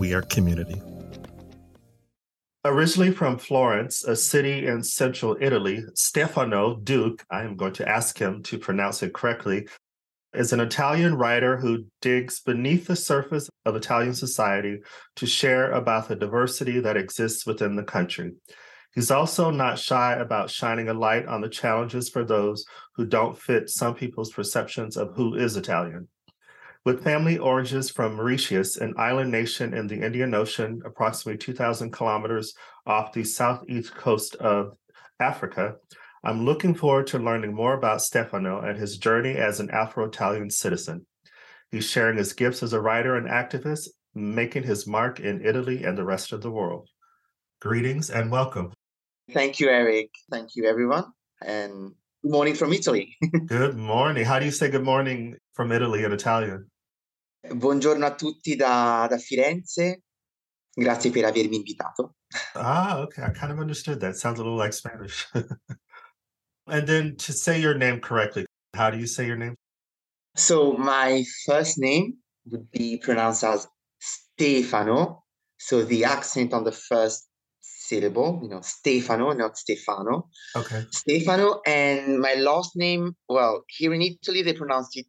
[0.00, 0.80] We are community.
[2.64, 8.16] Originally from Florence, a city in central Italy, Stefano Duke, I am going to ask
[8.16, 9.68] him to pronounce it correctly,
[10.32, 14.78] is an Italian writer who digs beneath the surface of Italian society
[15.16, 18.32] to share about the diversity that exists within the country.
[18.94, 22.64] He's also not shy about shining a light on the challenges for those
[22.96, 26.08] who don't fit some people's perceptions of who is Italian.
[26.86, 32.54] With family origins from Mauritius, an island nation in the Indian Ocean, approximately 2,000 kilometers
[32.86, 34.72] off the southeast coast of
[35.20, 35.74] Africa,
[36.24, 40.48] I'm looking forward to learning more about Stefano and his journey as an Afro Italian
[40.48, 41.04] citizen.
[41.70, 45.98] He's sharing his gifts as a writer and activist, making his mark in Italy and
[45.98, 46.88] the rest of the world.
[47.60, 48.72] Greetings and welcome.
[49.32, 50.10] Thank you, Eric.
[50.30, 51.04] Thank you, everyone.
[51.42, 53.16] And good morning from Italy.
[53.46, 54.24] good morning.
[54.24, 56.70] How do you say good morning from Italy in Italian?
[57.42, 60.02] Buongiorno a tutti da, da Firenze.
[60.72, 62.14] Grazie per avermi invitato.
[62.54, 63.24] Ah, okay.
[63.24, 64.16] I kind of understood that.
[64.16, 65.26] Sounds a little like Spanish.
[66.66, 69.54] and then to say your name correctly, how do you say your name?
[70.36, 72.18] So my first name
[72.50, 73.66] would be pronounced as
[73.98, 75.24] Stefano.
[75.58, 77.29] So the accent on the first
[77.90, 80.28] syllable, you know, Stefano, not Stefano.
[80.54, 80.84] Okay.
[80.90, 81.60] Stefano.
[81.66, 85.06] And my last name, well, here in Italy, they pronounce it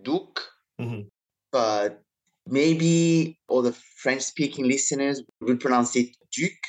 [0.00, 0.40] Duke,
[0.80, 1.08] mm-hmm.
[1.50, 2.02] but
[2.46, 6.66] maybe all the French speaking listeners will pronounce it Duke,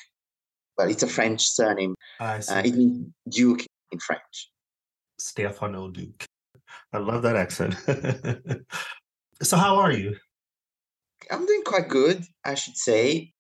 [0.78, 1.96] but it's a French surname.
[2.20, 2.54] I see.
[2.54, 4.50] Uh, it means Duke in French.
[5.20, 6.26] Stefano Duke.
[6.94, 7.76] I love that accent.
[9.42, 10.16] so, how are you?
[11.32, 13.33] I'm doing quite good, I should say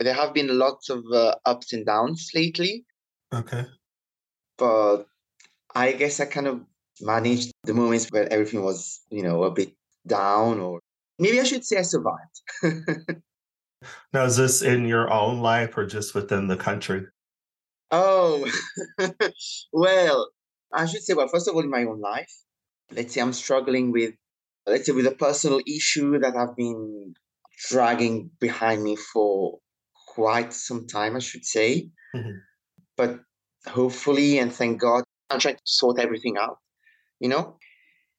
[0.00, 2.84] there have been lots of uh, ups and downs lately.
[3.32, 3.66] Okay.
[4.56, 5.04] But
[5.74, 6.60] I guess I kind of
[7.00, 9.72] managed the moments where everything was, you know, a bit
[10.06, 10.80] down, or
[11.18, 12.40] maybe I should say I survived.
[14.12, 17.06] now, is this in your own life or just within the country?
[17.90, 18.48] Oh,
[19.72, 20.30] well,
[20.72, 22.32] I should say, well, first of all, in my own life,
[22.92, 24.14] let's say I'm struggling with,
[24.66, 27.14] let's say, with a personal issue that I've been
[27.68, 29.58] dragging behind me for
[30.10, 31.88] quite some time, I should say.
[32.14, 32.38] Mm-hmm.
[32.96, 33.20] But
[33.66, 36.58] hopefully, and thank God, I'm trying to sort everything out.
[37.20, 37.56] You know,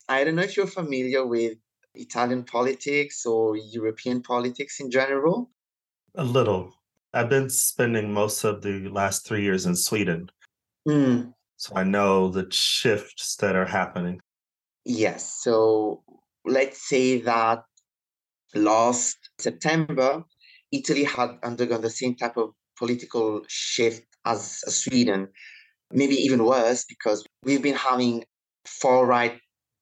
[0.07, 1.57] I don't know if you're familiar with
[1.95, 5.51] Italian politics or European politics in general.
[6.15, 6.73] A little.
[7.13, 10.29] I've been spending most of the last three years in Sweden.
[10.87, 11.33] Mm.
[11.57, 14.21] So I know the shifts that are happening.
[14.85, 15.41] Yes.
[15.43, 16.03] So
[16.45, 17.63] let's say that
[18.55, 20.23] last September,
[20.71, 25.27] Italy had undergone the same type of political shift as Sweden,
[25.91, 28.23] maybe even worse, because we've been having
[28.65, 29.39] far right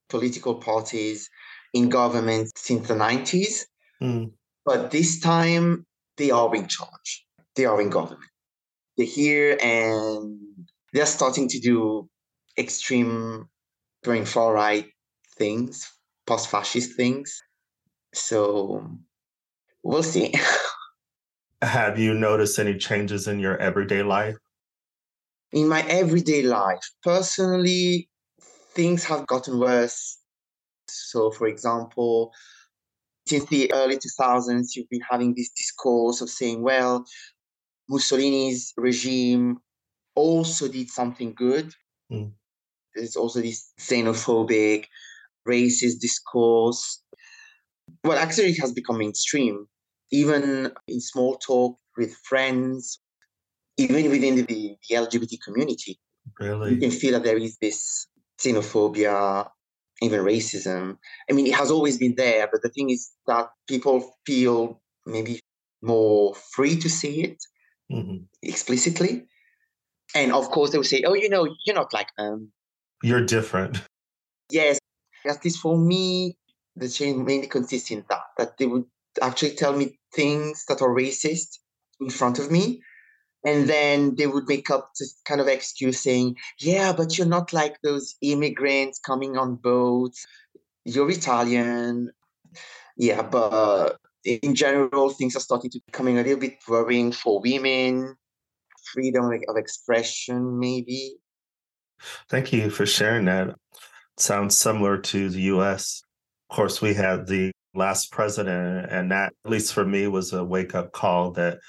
[0.09, 1.29] political parties
[1.73, 3.65] in government since the 90s.
[4.01, 4.31] Mm.
[4.65, 5.85] But this time,
[6.17, 8.29] they are in charge, they are in government.
[8.97, 10.37] They're here and
[10.91, 12.09] they're starting to do
[12.57, 13.47] extreme,
[14.03, 14.87] very far right
[15.37, 15.89] things,
[16.27, 17.41] post fascist things.
[18.13, 18.85] So
[19.83, 20.33] we'll see.
[21.61, 24.37] Have you noticed any changes in your everyday life?
[25.51, 28.09] In my everyday life, personally,
[28.73, 30.19] things have gotten worse.
[30.87, 32.31] So, for example,
[33.27, 37.03] since the early 2000s, you've been having this discourse of saying, well,
[37.89, 39.57] Mussolini's regime
[40.15, 41.73] also did something good.
[42.11, 42.31] Mm.
[42.95, 44.85] There's also this xenophobic,
[45.47, 47.03] racist discourse.
[48.03, 49.67] Well, actually, it has become mainstream
[50.11, 52.99] even in small talk with friends,
[53.77, 54.43] even within the,
[54.89, 55.99] the LGBT community.
[56.39, 56.73] Really?
[56.73, 58.07] You can feel that there is this
[58.39, 59.49] xenophobia,
[60.01, 60.97] even racism.
[61.29, 65.39] I mean, it has always been there, but the thing is that people feel maybe
[65.81, 67.43] more free to see it
[67.91, 68.23] mm-hmm.
[68.41, 69.27] explicitly.
[70.15, 72.51] And of course, they will say, oh, you know, you're not like them.
[73.03, 73.81] You're different.
[74.51, 74.79] Yes.
[75.25, 76.37] At least for me,
[76.75, 78.85] the change mainly consists in that, that they would
[79.21, 81.59] actually tell me things that are racist
[81.99, 82.81] in front of me.
[83.45, 87.53] And then they would make up this kind of excuse saying, yeah, but you're not
[87.53, 90.25] like those immigrants coming on boats.
[90.83, 92.11] You're Italian.
[92.97, 98.17] Yeah, but in general, things are starting to becoming a little bit worrying for women,
[98.93, 101.15] freedom of expression, maybe.
[102.27, 103.55] Thank you for sharing that.
[104.17, 106.03] Sounds similar to the US.
[106.49, 110.43] Of course, we had the last president, and that, at least for me, was a
[110.43, 111.59] wake up call that,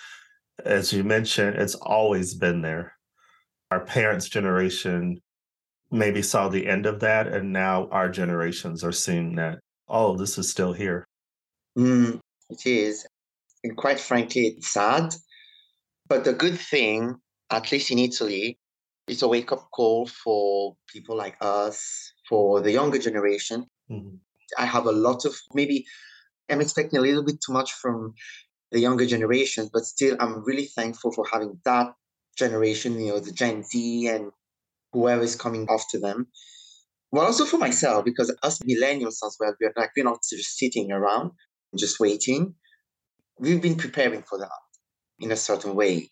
[0.65, 2.95] as you mentioned, it's always been there.
[3.71, 5.21] Our parents' generation
[5.91, 9.59] maybe saw the end of that, and now our generations are seeing that,
[9.89, 11.07] oh, this is still here.
[11.77, 13.07] Mm, it is.
[13.65, 15.15] And quite frankly, it's sad.
[16.09, 17.17] But the good thing,
[17.51, 18.59] at least in Italy,
[19.07, 23.67] it's a wake up call for people like us, for the younger generation.
[23.91, 24.17] Mm-hmm.
[24.59, 25.87] I have a lot of maybe
[26.51, 28.15] I'm expecting a little bit too much from
[28.73, 31.93] the younger generations, but still, I'm really thankful for having that
[32.37, 34.31] generation, you know, the Gen Z and
[34.93, 36.29] whoever is coming after them.
[37.13, 40.93] Well, also for myself, because us millennials as well, we're like, we're not just sitting
[40.93, 41.33] around,
[41.77, 42.55] just waiting.
[43.39, 44.49] We've been preparing for that
[45.19, 46.11] in a certain way.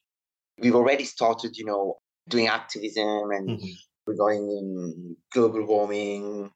[0.59, 1.99] We've already started, you know,
[2.29, 3.67] doing activism and mm-hmm.
[4.07, 6.51] regarding global warming,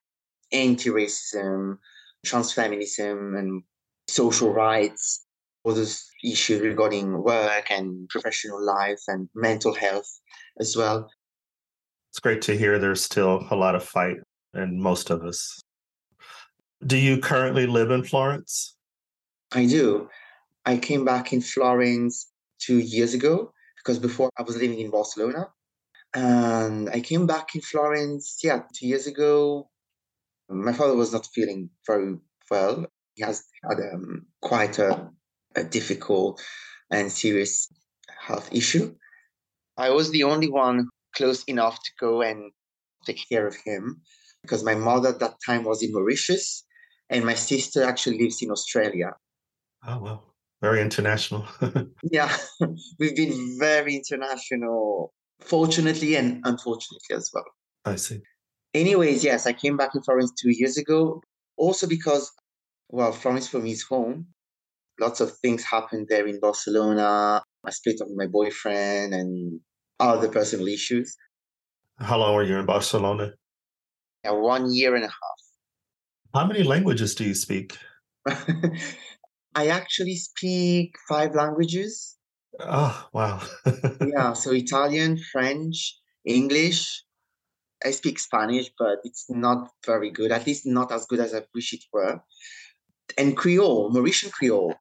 [0.52, 1.78] anti-racism,
[2.26, 3.62] transfeminism, and
[4.08, 5.26] social rights,
[5.64, 10.08] all those issues regarding work and professional life and mental health
[10.60, 11.10] as well.
[12.10, 14.16] It's great to hear there's still a lot of fight
[14.54, 15.60] in most of us.
[16.86, 18.76] Do you currently live in Florence?
[19.52, 20.08] I do.
[20.66, 25.48] I came back in Florence two years ago because before I was living in Barcelona.
[26.14, 29.70] And I came back in Florence, yeah, two years ago.
[30.52, 32.16] My father was not feeling very
[32.50, 32.86] well.
[33.14, 35.10] He has had um, quite a,
[35.56, 36.42] a difficult
[36.90, 37.68] and serious
[38.20, 38.94] health issue.
[39.76, 42.52] I was the only one close enough to go and
[43.06, 44.00] take care of him
[44.42, 46.64] because my mother at that time was in Mauritius
[47.10, 49.12] and my sister actually lives in Australia.
[49.86, 50.22] Oh, wow.
[50.60, 51.46] Very international.
[52.04, 52.34] yeah,
[52.98, 57.44] we've been very international, fortunately and unfortunately as well.
[57.84, 58.22] I see.
[58.74, 61.22] Anyways, yes, I came back in Florence two years ago,
[61.56, 62.30] also because,
[62.88, 64.28] well, Florence for me is home.
[64.98, 67.42] Lots of things happened there in Barcelona.
[67.64, 69.60] I split up with my boyfriend and
[70.00, 71.16] other personal issues.
[71.98, 73.32] How long were you in Barcelona?
[74.24, 75.40] Yeah, one year and a half.
[76.34, 77.76] How many languages do you speak?
[79.54, 82.16] I actually speak five languages.
[82.58, 83.42] Oh, wow.
[84.06, 87.04] yeah, so Italian, French, English.
[87.84, 91.42] I speak Spanish, but it's not very good, at least not as good as I
[91.54, 92.20] wish it were.
[93.18, 94.74] And Creole, Mauritian Creole.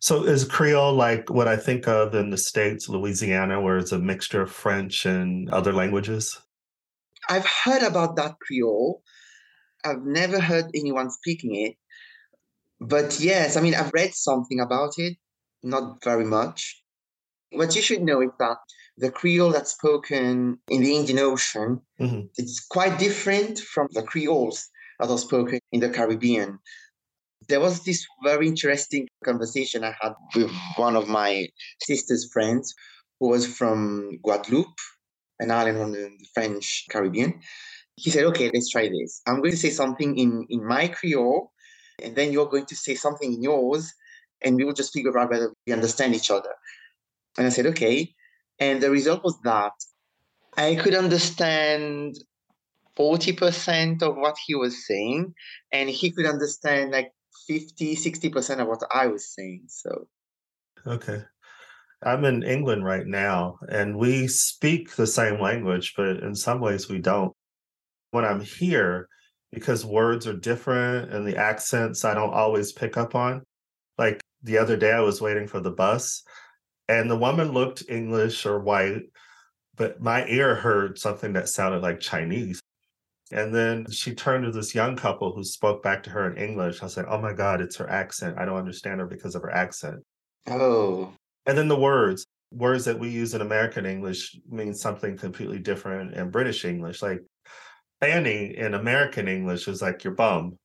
[0.00, 3.98] So is Creole like what I think of in the States, Louisiana, where it's a
[3.98, 6.38] mixture of French and other languages?
[7.28, 9.02] I've heard about that Creole.
[9.84, 11.76] I've never heard anyone speaking it.
[12.80, 15.16] But yes, I mean, I've read something about it,
[15.62, 16.82] not very much.
[17.52, 18.58] What you should know is that
[18.98, 22.26] the Creole that's spoken in the Indian Ocean, mm-hmm.
[22.36, 24.68] it's quite different from the Creoles
[25.00, 26.58] that are spoken in the Caribbean
[27.48, 31.48] there was this very interesting conversation I had with one of my
[31.82, 32.74] sister's friends
[33.20, 34.80] who was from Guadeloupe,
[35.38, 37.40] an island on the French Caribbean.
[37.96, 39.20] He said, okay, let's try this.
[39.26, 41.52] I'm going to say something in, in my Creole,
[42.02, 43.92] and then you're going to say something in yours,
[44.40, 46.54] and we will just figure out whether we understand each other.
[47.38, 48.14] And I said, okay.
[48.58, 49.72] And the result was that
[50.56, 52.16] I could understand
[52.96, 55.34] 40% of what he was saying,
[55.72, 57.12] and he could understand like
[57.48, 59.64] 50, 60% of what I was saying.
[59.68, 60.08] So,
[60.86, 61.22] okay.
[62.04, 66.88] I'm in England right now, and we speak the same language, but in some ways
[66.88, 67.32] we don't.
[68.10, 69.08] When I'm here,
[69.52, 73.42] because words are different and the accents I don't always pick up on.
[73.98, 76.22] Like the other day, I was waiting for the bus,
[76.88, 79.02] and the woman looked English or white,
[79.76, 82.60] but my ear heard something that sounded like Chinese.
[83.30, 86.82] And then she turned to this young couple who spoke back to her in English.
[86.82, 88.36] I said, Oh my God, it's her accent.
[88.38, 90.04] I don't understand her because of her accent.
[90.48, 91.12] Oh.
[91.46, 96.14] And then the words, words that we use in American English mean something completely different
[96.14, 97.00] in British English.
[97.00, 97.22] Like
[98.00, 100.58] fanny in American English is like your bum,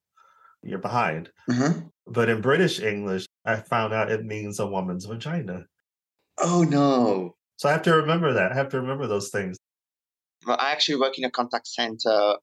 [0.61, 1.29] you're behind.
[1.49, 1.87] Mm-hmm.
[2.05, 5.65] But in British English, I found out it means a woman's vagina.
[6.39, 7.35] Oh no.
[7.57, 8.51] So I have to remember that.
[8.51, 9.57] I have to remember those things.
[10.45, 12.35] Well, I actually work in a contact center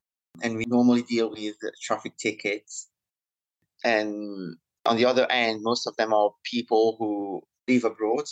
[0.43, 2.89] and we normally deal with traffic tickets.
[3.85, 8.25] And on the other end, most of them are people who live abroad.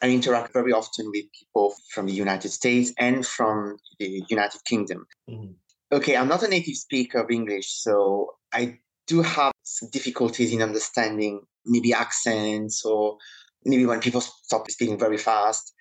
[0.00, 5.06] I interact very often with people from the United States and from the United Kingdom.
[5.28, 5.52] Mm-hmm.
[5.92, 10.62] Okay, I'm not a native speaker of English, so I do have some difficulties in
[10.62, 13.18] understanding maybe accents or
[13.64, 15.72] maybe when people stop speaking very fast.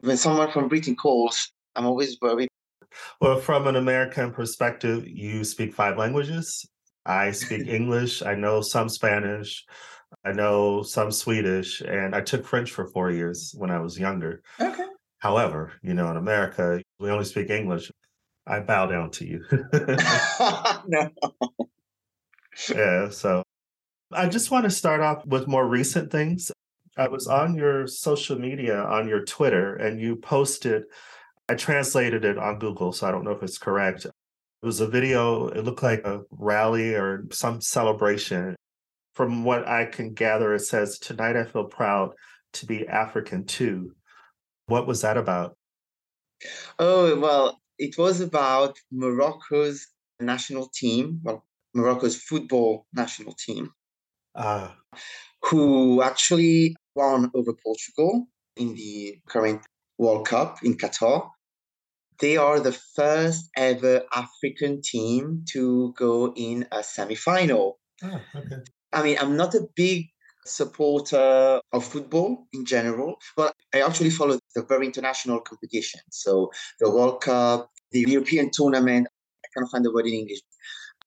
[0.00, 2.48] When someone from Britain calls, I'm always worried.
[3.20, 6.66] Well, from an American perspective, you speak five languages.
[7.06, 8.22] I speak English.
[8.22, 9.64] I know some Spanish.
[10.24, 11.80] I know some Swedish.
[11.80, 14.42] And I took French for four years when I was younger.
[14.60, 14.86] Okay.
[15.18, 17.90] However, you know, in America, we only speak English.
[18.46, 19.44] I bow down to you.
[20.86, 21.10] no.
[22.74, 23.10] yeah.
[23.10, 23.42] So
[24.12, 26.50] I just want to start off with more recent things.
[27.00, 30.82] I was on your social media, on your Twitter, and you posted,
[31.48, 34.04] I translated it on Google, so I don't know if it's correct.
[34.04, 34.12] It
[34.66, 38.54] was a video, it looked like a rally or some celebration.
[39.14, 42.12] From what I can gather, it says, Tonight I feel proud
[42.52, 43.94] to be African too.
[44.66, 45.56] What was that about?
[46.78, 49.86] Oh, well, it was about Morocco's
[50.20, 53.70] national team, well, Morocco's football national team,
[54.34, 54.68] uh,
[55.44, 59.62] who actually won over Portugal in the current
[59.98, 61.28] World Cup in Qatar.
[62.20, 67.78] They are the first ever African team to go in a semi-final.
[68.04, 68.56] oh, okay.
[68.92, 70.06] I mean, I'm not a big
[70.44, 76.00] supporter of football in general, but I actually follow the very international competition.
[76.10, 79.06] So the World Cup, the European tournament,
[79.44, 80.40] I can't find the word in English,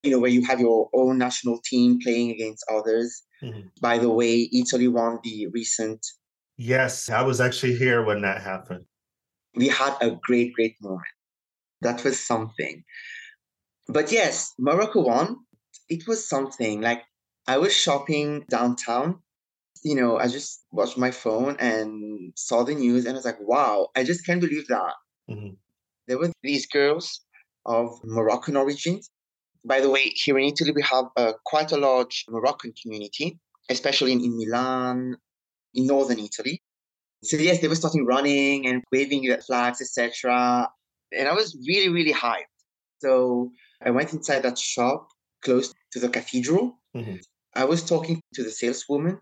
[0.03, 3.23] you know, where you have your own national team playing against others.
[3.41, 3.71] Mhm.
[3.81, 6.05] By the way, Italy won the recent.
[6.57, 8.85] Yes, I was actually here when that happened.
[9.55, 11.07] We had a great, great moment.
[11.81, 12.83] That was something.
[13.87, 15.37] But yes, Morocco won.
[15.89, 16.81] It was something.
[16.81, 17.03] Like
[17.47, 19.21] I was shopping downtown.
[19.83, 23.39] You know, I just watched my phone and saw the news and I was like,
[23.41, 24.93] wow, I just can't believe that.
[25.29, 25.57] Mhm.
[26.07, 27.21] There were these girls
[27.65, 29.09] of Moroccan origins.
[29.65, 33.39] By the way, here in Italy, we have uh, quite a large Moroccan community,
[33.69, 35.15] especially in, in Milan,
[35.73, 36.61] in northern Italy.
[37.23, 40.69] So yes, they were starting running and waving flags, etc.
[41.17, 42.51] And I was really, really hyped.
[42.99, 43.51] So
[43.81, 45.07] I went inside that shop
[45.41, 46.79] close to the cathedral.
[46.95, 47.21] Mhm.
[47.55, 49.19] I was talking to the saleswoman,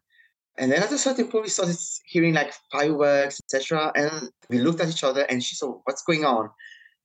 [0.58, 3.92] and then at a certain point, we started hearing like fireworks, etc.
[3.96, 6.50] And we looked at each other, and she said, "What's going on?"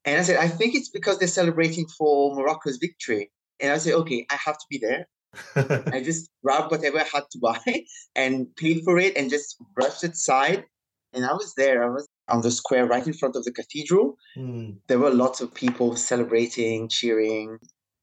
[0.06, 3.94] And I said, "I think it's because they're celebrating for Morocco's victory." And I said,
[3.94, 5.06] "Okay, I have to be there."
[5.92, 7.60] I just grabbed whatever I had to buy
[8.14, 10.64] and paid for it and just rushed aside.
[11.12, 11.82] And I was there.
[11.84, 14.16] I was on the square right in front of the cathedral.
[14.36, 17.58] Mm, There were lots of people celebrating, cheering.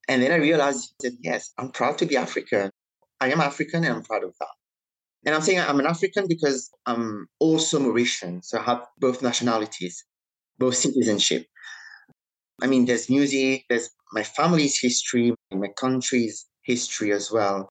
[0.08, 2.72] And then I realized that, yes, I'm proud to be African.
[3.20, 4.48] I am African and I'm proud of that.
[5.26, 8.44] And I'm saying I'm an African because I'm also Mauritian.
[8.44, 10.04] So I have both nationalities,
[10.60, 11.46] both citizenship.
[12.62, 17.70] I mean, there's music, there's my family's history, my country's history as well.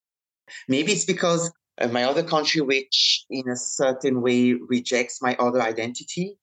[0.69, 5.63] Maybe it's because of my other country, which in a certain way rejects my other
[5.63, 6.37] identity,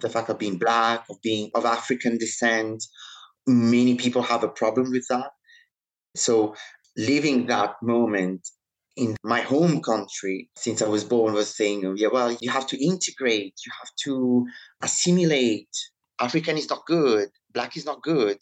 [0.00, 2.82] the fact of being black, of being of African descent.
[3.46, 5.30] Many people have a problem with that.
[6.16, 6.54] So
[6.96, 8.48] living that moment
[8.96, 12.66] in my home country since I was born was saying, oh, yeah, well, you have
[12.68, 14.46] to integrate, you have to
[14.82, 15.70] assimilate.
[16.20, 18.38] African is not good, black is not good,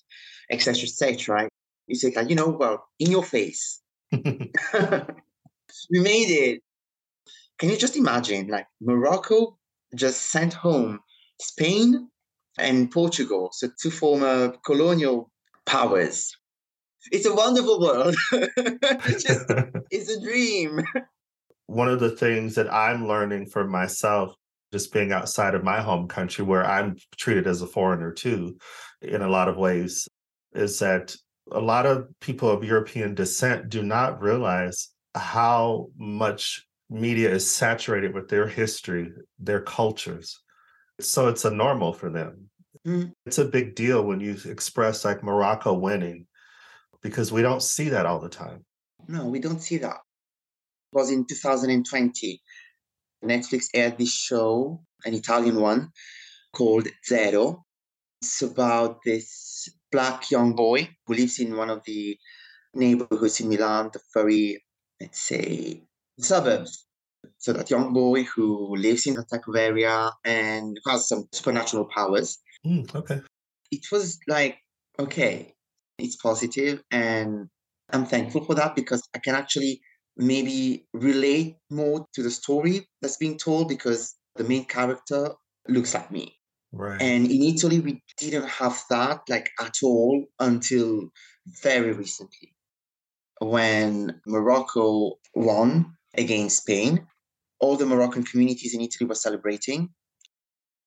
[0.51, 1.35] etc., etc.
[1.35, 1.49] Right?
[1.87, 3.81] You say, like, you know, well, in your face.
[4.13, 4.23] we
[6.01, 6.63] made it.
[7.59, 9.59] Can you just imagine, like Morocco
[9.95, 11.01] just sent home
[11.41, 12.09] Spain
[12.59, 15.31] and Portugal, so two former colonial
[15.67, 16.37] powers.
[17.13, 18.15] It's a wonderful world.
[18.33, 19.47] it's, just,
[19.91, 20.83] it's a dream.
[21.67, 24.35] One of the things that I'm learning for myself,
[24.73, 28.59] just being outside of my home country, where I'm treated as a foreigner too,
[29.03, 30.09] in a lot of ways,
[30.53, 31.15] is that
[31.53, 38.15] a lot of people of European descent do not realize how much media is saturated
[38.15, 40.41] with their history, their cultures.
[41.01, 42.51] So it's a normal for them.
[42.87, 43.13] Mm.
[43.27, 46.27] It's a big deal when you express like Morocco winning
[47.03, 48.65] because we don't see that all the time.
[49.09, 49.97] No, we don't see that.
[50.93, 52.41] It was in 2020.
[53.25, 55.91] Netflix aired this show, an Italian one,
[56.53, 57.65] called Zero.
[58.23, 62.19] It's about this black young boy who lives in one of the
[62.75, 64.63] neighborhoods in Milan, the very,
[65.01, 65.83] let's say,
[66.19, 66.87] suburbs.
[67.39, 71.87] So that young boy who lives in that type of area and has some supernatural
[71.95, 72.39] powers.
[72.67, 73.21] Mm, okay.
[73.71, 74.59] It was like,
[74.99, 75.55] okay,
[75.99, 77.49] it's positive and
[77.91, 79.81] I'm thankful for that because I can actually
[80.17, 85.33] maybe relate more to the story that's being told because the main character
[85.69, 86.40] looks like me.
[86.73, 87.01] Right.
[87.03, 91.11] And in Italy, we didn't have that like at all until
[91.63, 92.55] very recently.
[93.41, 97.07] when Morocco won against Spain.
[97.59, 99.89] All the Moroccan communities in Italy were celebrating.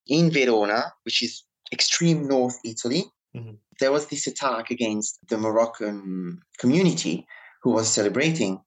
[0.06, 3.54] In Verona, which is extreme north Italy, mm-hmm.
[3.80, 7.26] there was this attack against the Moroccan community
[7.62, 8.60] who was celebrating.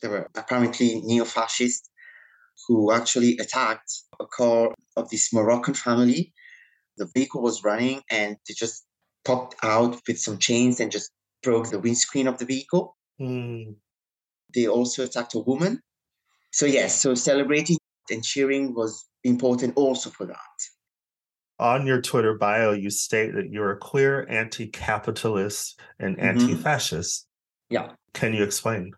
[0.00, 1.90] There were apparently neo fascists
[2.66, 3.90] who actually attacked
[4.20, 6.32] a car of this Moroccan family.
[7.00, 8.84] The vehicle was running and they just
[9.24, 11.10] popped out with some chains and just
[11.42, 12.94] broke the windscreen of the vehicle.
[13.18, 13.76] Mm.
[14.54, 15.80] They also attacked a woman.
[16.52, 17.78] So, yes, so celebrating
[18.10, 20.36] and cheering was important also for that.
[21.58, 26.26] On your Twitter bio, you state that you're a queer anti capitalist and mm-hmm.
[26.26, 27.26] anti fascist.
[27.70, 27.92] Yeah.
[28.12, 28.92] Can you explain?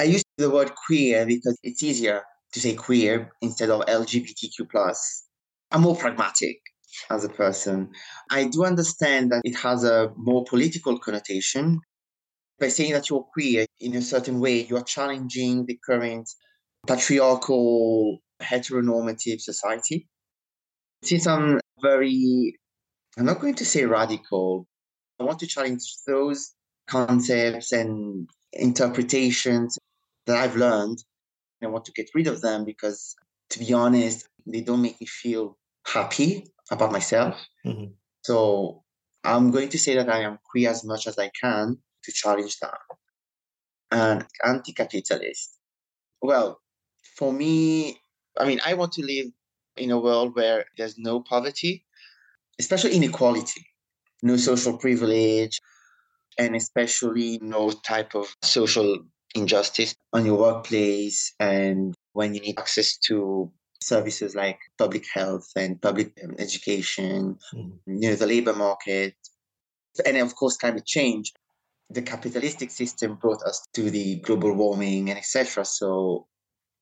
[0.00, 4.68] I use the word queer because it's easier to say queer instead of LGBTQ.
[4.68, 5.26] plus.
[5.70, 6.58] I'm more pragmatic
[7.10, 7.90] as a person.
[8.30, 11.80] I do understand that it has a more political connotation.
[12.58, 16.28] By saying that you're queer in a certain way, you're challenging the current
[16.86, 20.08] patriarchal, heteronormative society.
[21.02, 22.56] Since I'm very,
[23.18, 24.66] I'm not going to say radical,
[25.20, 26.52] I want to challenge those
[26.86, 29.78] concepts and interpretations
[30.26, 30.98] that I've learned.
[31.62, 33.14] I want to get rid of them because,
[33.50, 37.40] to be honest, they don't make me feel happy about myself.
[37.64, 37.92] Mm-hmm.
[38.22, 38.82] So
[39.24, 42.58] I'm going to say that I am queer as much as I can to challenge
[42.60, 42.78] that.
[43.90, 45.58] And anti capitalist.
[46.20, 46.60] Well,
[47.16, 47.98] for me,
[48.38, 49.26] I mean, I want to live
[49.76, 51.84] in a world where there's no poverty,
[52.58, 53.66] especially inequality,
[54.22, 55.60] no social privilege,
[56.38, 58.98] and especially no type of social
[59.34, 63.50] injustice on your workplace and when you need access to
[63.84, 67.72] services like public health and public um, education, mm.
[67.86, 69.14] you know, the labor market,
[70.04, 71.32] and of course climate change.
[71.90, 75.64] The capitalistic system brought us to the global warming and etc.
[75.64, 76.26] So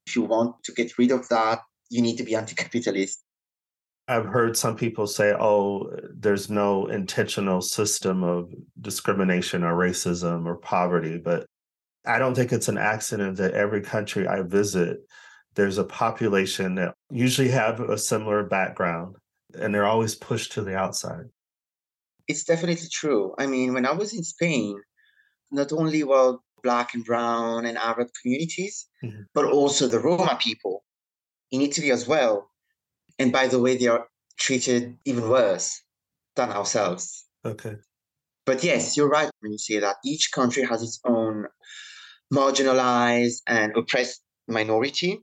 [0.07, 3.23] if you want to get rid of that, you need to be anti-capitalist.
[4.09, 10.57] I've heard some people say, oh, there's no intentional system of discrimination or racism or
[10.57, 11.19] poverty.
[11.19, 11.47] But
[12.05, 14.99] I don't think it's an accident that every country I visit,
[15.55, 19.17] there's a population that usually have a similar background
[19.55, 21.27] and they're always pushed to the outside.
[22.29, 23.35] It's definitely true.
[23.39, 24.81] I mean, when I was in Spain,
[25.51, 29.23] not only were black and brown and Arab communities, mm-hmm.
[29.35, 30.85] but also the Roma people
[31.51, 32.49] in Italy as well.
[33.19, 34.07] And by the way, they are
[34.39, 35.83] treated even worse
[36.37, 37.27] than ourselves.
[37.45, 37.77] Okay.
[38.47, 41.47] But yes, you're right when you say that each country has its own
[42.33, 45.21] marginalized and oppressed minority.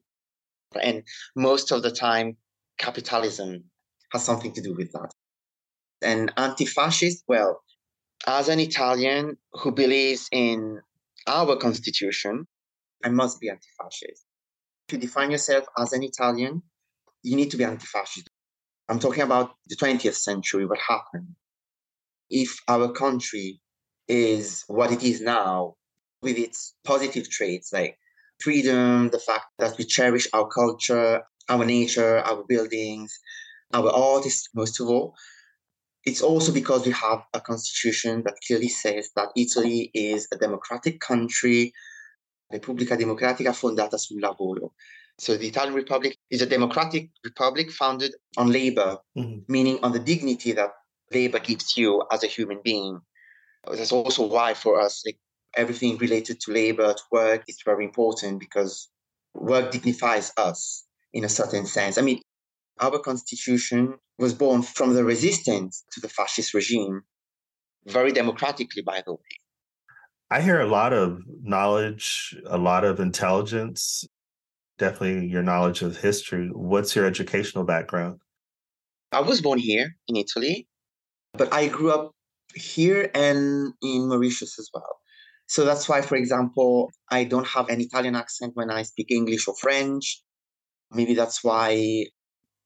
[0.81, 1.03] And
[1.35, 2.37] most of the time,
[2.77, 3.63] capitalism
[4.11, 5.11] has something to do with that.
[6.01, 7.61] And anti fascist, well,
[8.27, 10.81] as an Italian who believes in
[11.27, 12.47] our constitution,
[13.03, 14.25] I must be anti fascist.
[14.89, 16.63] To define yourself as an Italian,
[17.23, 18.29] you need to be anti fascist.
[18.87, 21.35] I'm talking about the 20th century, what happened.
[22.29, 23.61] If our country
[24.07, 25.75] is what it is now,
[26.21, 27.97] with its positive traits like
[28.39, 33.17] freedom, the fact that we cherish our culture, our nature, our buildings,
[33.73, 35.13] our artists, most of all.
[36.05, 40.99] It's also because we have a constitution that clearly says that Italy is a democratic
[40.99, 41.73] country,
[42.51, 44.71] Repubblica Democratica fondata sul lavoro.
[45.19, 49.39] So the Italian Republic is a democratic republic founded on labor, mm-hmm.
[49.51, 50.69] meaning on the dignity that
[51.13, 53.01] labor gives you as a human being.
[53.69, 55.17] That's also why for us, like,
[55.55, 58.89] everything related to labor, to work is very important because
[59.33, 61.97] work dignifies us in a certain sense.
[61.97, 62.21] I mean,
[62.79, 67.01] our constitution was born from the resistance to the fascist regime,
[67.87, 69.35] very democratically, by the way.
[70.31, 74.05] I hear a lot of knowledge, a lot of intelligence,
[74.77, 76.49] definitely your knowledge of history.
[76.53, 78.19] What's your educational background?
[79.11, 80.67] I was born here in Italy,
[81.33, 82.11] but I grew up
[82.53, 84.99] here and in Mauritius as well.
[85.49, 89.47] So that's why, for example, I don't have an Italian accent when I speak English
[89.47, 90.21] or French.
[90.91, 92.05] Maybe that's why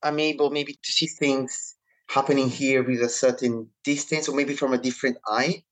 [0.04, 1.76] I'm able maybe to see things
[2.10, 5.64] happening here with a certain distance or maybe from a different eye.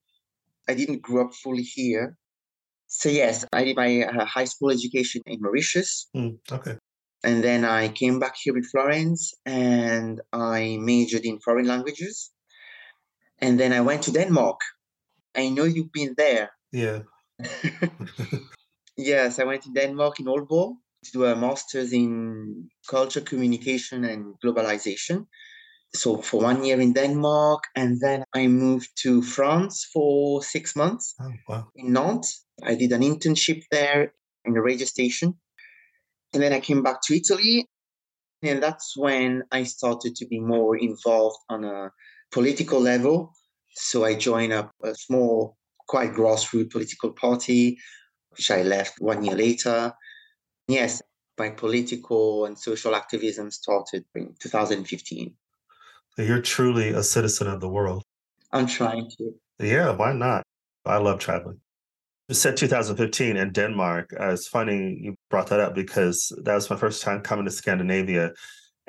[0.70, 2.18] I didn't grow up fully here.
[2.88, 6.08] So yes, I did my uh, high school education in Mauritius.
[6.16, 6.78] Mm, okay.
[7.26, 12.32] And then I came back here in Florence and I majored in foreign languages.
[13.40, 14.62] And then I went to Denmark.
[15.36, 16.52] I know you've been there.
[16.72, 17.00] Yeah.
[18.98, 24.36] yes, I went to Denmark in Aalborg to do a master's in culture, communication, and
[24.44, 25.26] globalization.
[25.94, 31.16] So for one year in Denmark, and then I moved to France for six months
[31.20, 31.68] oh, wow.
[31.76, 32.46] in Nantes.
[32.64, 34.14] I did an internship there
[34.46, 35.36] in a radio station.
[36.34, 37.66] And then I came back to Italy.
[38.44, 41.92] And that's when I started to be more involved on a
[42.32, 43.34] political level.
[43.74, 45.58] So I joined up a small,
[45.92, 47.78] quite grassroots political party,
[48.30, 49.94] which I left one year later.
[50.70, 51.02] Yes,
[51.38, 55.34] my political and social activism started in 2015.
[56.18, 58.04] You're truly a citizen of the world.
[58.54, 59.34] I'm trying to.
[59.60, 60.44] Yeah, why not?
[60.86, 61.60] I love traveling.
[62.30, 64.14] You said 2015 in Denmark.
[64.18, 67.52] Uh, it's funny you brought that up because that was my first time coming to
[67.52, 68.32] Scandinavia.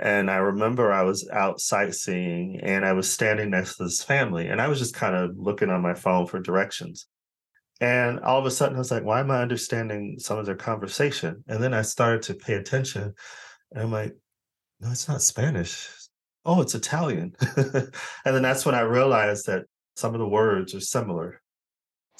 [0.02, 4.48] And I remember I was out sightseeing and I was standing next to this family
[4.48, 7.06] and I was just kind of looking on my phone for directions.
[7.80, 10.56] And all of a sudden I was like, why am I understanding some of their
[10.56, 11.44] conversation?
[11.46, 13.14] And then I started to pay attention
[13.70, 14.12] and I'm like,
[14.80, 15.88] no, it's not Spanish.
[16.44, 17.36] Oh, it's Italian.
[17.56, 17.92] and
[18.24, 21.40] then that's when I realized that some of the words are similar.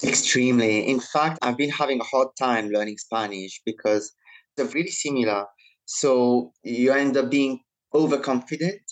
[0.05, 0.89] Extremely.
[0.89, 4.13] In fact, I've been having a hard time learning Spanish because
[4.57, 5.47] they're really similar.
[5.85, 7.59] So you end up being
[7.95, 8.83] overconfident,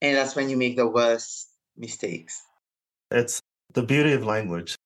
[0.00, 2.42] and that's when you make the worst mistakes.
[3.10, 3.40] It's
[3.74, 4.76] the beauty of language.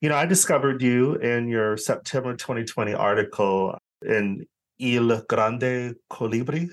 [0.00, 4.46] You know, I discovered you in your September 2020 article in
[4.78, 6.70] Il Grande Colibri.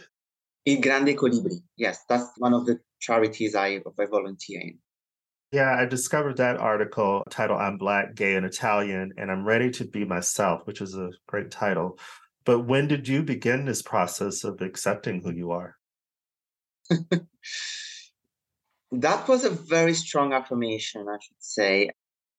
[0.65, 1.61] Il Grande Colibri.
[1.77, 4.77] Yes, that's one of the charities I, I volunteer in.
[5.53, 9.85] Yeah, I discovered that article titled I'm Black, Gay, and Italian, and I'm Ready to
[9.85, 11.99] Be Myself, which is a great title.
[12.43, 15.77] But when did you begin this process of accepting who you are?
[18.91, 21.89] That was a very strong affirmation, I should say.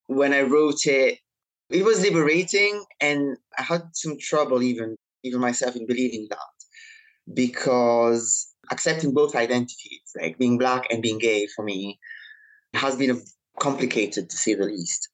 [0.06, 1.18] When I wrote it,
[1.70, 6.38] it was liberating, and I had some trouble even even myself in believing that
[7.32, 11.98] because accepting both identities, like being black and being gay for me,
[12.74, 13.22] has been
[13.58, 15.08] complicated to say the least.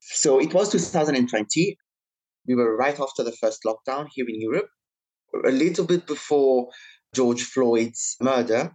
[0.00, 1.76] So it was 2020.
[2.46, 4.68] We were right after the first lockdown here in Europe,
[5.44, 6.68] a little bit before
[7.14, 8.72] George Floyd's murder.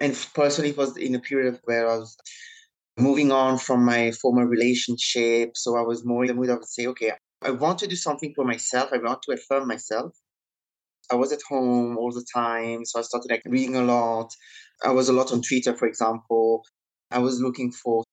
[0.00, 2.16] And personally, it was in a period of where I was
[2.98, 5.56] moving on from my former relationship.
[5.56, 8.32] So I was more in the mood of say, okay, I want to do something
[8.34, 8.90] for myself.
[8.92, 10.12] I want to affirm myself.
[11.10, 12.84] I was at home all the time.
[12.84, 14.30] So I started like reading a lot.
[14.84, 16.64] I was a lot on Twitter, for example.
[17.10, 18.04] I was looking for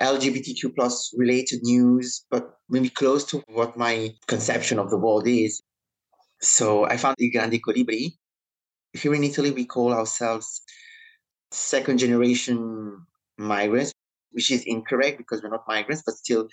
[0.00, 5.60] LGBTQ plus related news, but maybe close to what my conception of the world is.
[6.40, 8.16] So I found Il Grande Colibri.
[8.94, 10.62] Here in Italy, we call ourselves
[11.50, 13.06] second generation
[13.38, 13.92] migrants,
[14.32, 16.48] which is incorrect because we're not migrants, but still,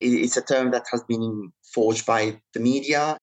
[0.00, 3.18] it's a term that has been forged by the media.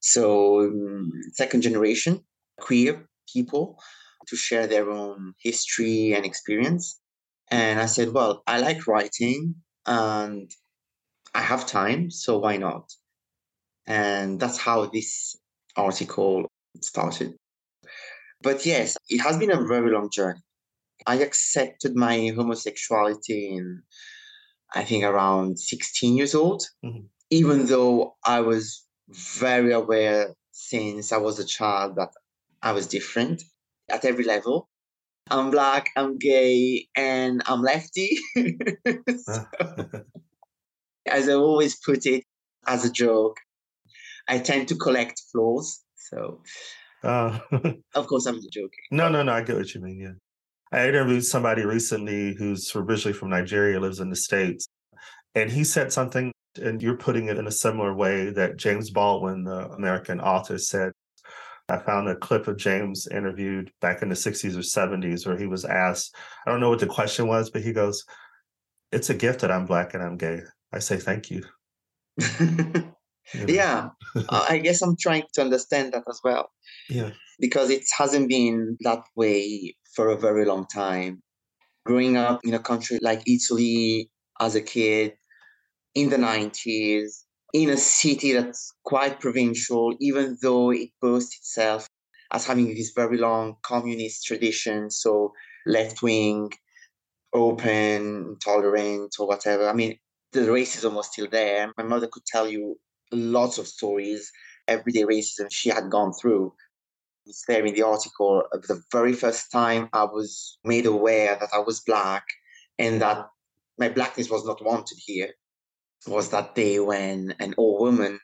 [0.00, 2.24] So, um, second generation
[2.60, 3.78] queer people
[4.28, 7.00] to share their own history and experience.
[7.50, 9.54] And I said, well, I like writing
[9.86, 10.50] and
[11.34, 12.92] I have time, so why not?
[13.86, 15.36] And that's how this
[15.76, 16.46] article
[16.82, 17.36] started.
[18.42, 20.40] But yes, it has been a very long journey.
[21.06, 23.82] I accepted my homosexuality in,
[24.74, 27.06] I think, around 16 years old, mm-hmm.
[27.30, 32.10] even though I was very aware since I was a child that
[32.62, 33.42] I was different
[33.88, 34.68] at every level.
[35.30, 38.16] I'm black, I'm gay, and I'm lefty.
[38.36, 39.46] so,
[41.06, 42.24] as I always put it
[42.66, 43.36] as a joke,
[44.26, 45.80] I tend to collect flaws.
[45.96, 46.42] So,
[47.02, 47.38] uh,
[47.94, 48.70] of course, I'm joking.
[48.90, 49.32] No, no, no.
[49.32, 50.00] I get what you mean.
[50.00, 50.78] Yeah.
[50.78, 54.68] I interviewed somebody recently who's originally from Nigeria, lives in the States,
[55.34, 59.44] and he said something, and you're putting it in a similar way that James Baldwin,
[59.44, 60.92] the American author, said
[61.70, 65.46] I found a clip of James interviewed back in the 60s or 70s where he
[65.46, 66.14] was asked,
[66.46, 68.04] I don't know what the question was, but he goes,
[68.90, 70.40] It's a gift that I'm black and I'm gay.
[70.72, 71.44] I say thank you.
[73.46, 76.50] Yeah, uh, I guess I'm trying to understand that as well.
[76.88, 77.10] Yeah.
[77.38, 81.22] Because it hasn't been that way for a very long time.
[81.84, 84.10] Growing up in a country like Italy
[84.40, 85.14] as a kid
[85.94, 91.88] in the 90s, in a city that's quite provincial, even though it boasts itself
[92.30, 95.32] as having this very long communist tradition, so
[95.66, 96.50] left wing,
[97.32, 99.68] open, tolerant, or whatever.
[99.68, 99.98] I mean,
[100.32, 101.72] the racism was still there.
[101.78, 102.76] My mother could tell you
[103.12, 104.30] lots of stories,
[104.66, 106.52] everyday racism she had gone through.
[107.26, 108.42] It's there in the article.
[108.52, 112.24] The very first time I was made aware that I was black
[112.78, 113.26] and that
[113.78, 115.30] my blackness was not wanted here
[116.06, 118.18] was that day when an old woman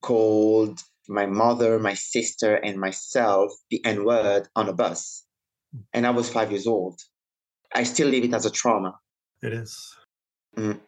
[0.00, 5.24] called my mother, my sister, and myself the N word on a bus.
[5.92, 6.98] And I was five years old.
[7.74, 8.94] I still live it as a trauma.
[9.42, 9.96] It is.
[10.56, 10.80] Mm.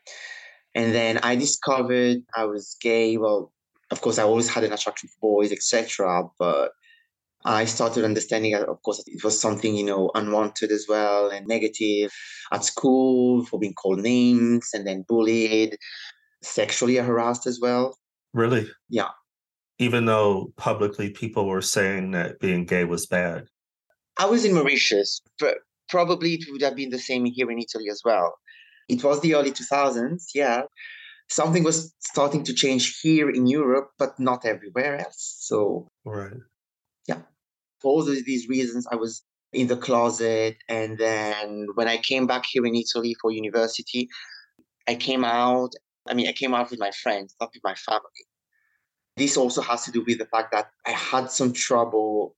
[0.77, 3.17] And then I discovered I was gay.
[3.17, 3.51] Well,
[3.91, 6.25] of course, I always had an attraction for boys, etc.
[6.39, 6.73] But
[7.47, 11.47] I started understanding, that of course, it was something, you know, unwanted as well and
[11.47, 12.13] negative
[12.53, 15.79] at school for being called names and then bullied,
[16.43, 17.97] sexually harassed as well.
[18.35, 18.69] Really?
[18.91, 19.11] Yeah.
[19.79, 23.47] Even though publicly people were saying that being gay was bad.
[24.19, 25.59] I was in Mauritius, but
[25.89, 28.35] probably it would have been the same here in Italy as well.
[28.89, 30.63] It was the early 2000s, yeah.
[31.29, 35.37] Something was starting to change here in Europe, but not everywhere else.
[35.41, 36.33] So, right.
[37.09, 37.23] Yeah
[37.81, 39.23] for all these reasons, I was
[39.53, 40.57] in the closet.
[40.69, 44.09] And then when I came back here in Italy for university,
[44.89, 45.71] I came out.
[46.09, 48.25] I mean, I came out with my friends, not with my family.
[49.17, 52.35] This also has to do with the fact that I had some trouble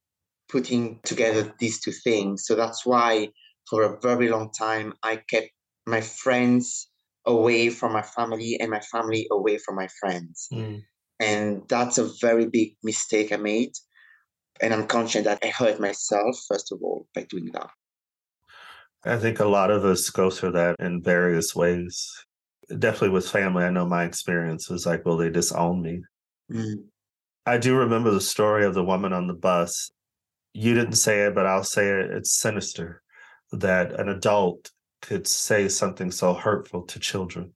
[0.49, 2.47] putting together these two things.
[2.47, 3.31] So that's why,
[3.69, 5.51] for a very long time, I kept
[5.89, 6.89] my friends
[7.27, 10.49] away from my family and my family away from my friends.
[10.53, 10.83] Mm.
[11.21, 13.73] And that's a very big mistake I made
[14.61, 17.71] and I'm conscious that I hurt myself, first of all, by doing that.
[19.05, 22.11] I think a lot of us go through that in various ways.
[22.69, 26.03] Definitely with family, I know my experience was like, well, they disown me.
[26.53, 26.85] Mm.
[27.47, 29.91] I do remember the story of the woman on the bus.
[30.53, 32.11] You didn't say it, but I'll say it.
[32.11, 33.03] It's sinister
[33.53, 34.71] that an adult
[35.03, 37.53] could say something so hurtful to children,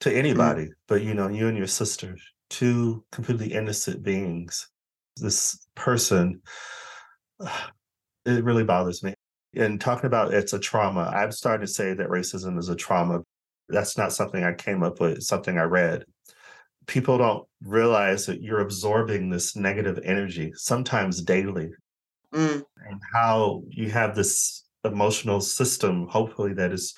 [0.00, 0.16] to mm.
[0.16, 0.72] anybody, mm.
[0.88, 2.16] but you know, you and your sister,
[2.50, 4.68] two completely innocent beings
[5.16, 6.40] this person,
[8.26, 9.14] it really bothers me.
[9.56, 13.22] And talking about it's a trauma, I'm starting to say that racism is a trauma.
[13.68, 16.04] That's not something I came up with, something I read.
[16.86, 21.70] People don't realize that you're absorbing this negative energy, sometimes daily,
[22.34, 22.62] mm.
[22.88, 26.94] and how you have this emotional system, hopefully, that is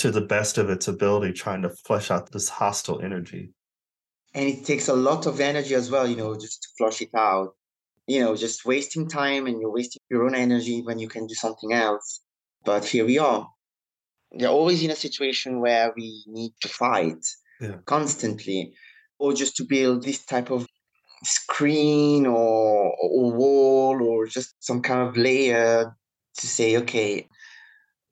[0.00, 3.52] to the best of its ability trying to flush out this hostile energy.
[4.34, 7.10] And it takes a lot of energy as well you know just to flush it
[7.14, 7.54] out.
[8.06, 11.34] You know just wasting time and you're wasting your own energy when you can do
[11.34, 12.22] something else.
[12.64, 13.46] But here we are.
[14.30, 17.26] We're always in a situation where we need to fight
[17.60, 17.76] yeah.
[17.84, 18.72] constantly
[19.18, 20.66] or just to build this type of
[21.24, 25.94] screen or, or wall or just some kind of layer
[26.38, 27.28] to say okay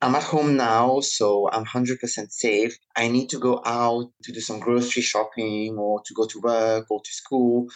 [0.00, 1.98] I'm at home now, so I'm 100%
[2.30, 2.78] safe.
[2.96, 6.86] I need to go out to do some grocery shopping or to go to work
[6.88, 7.66] or to school.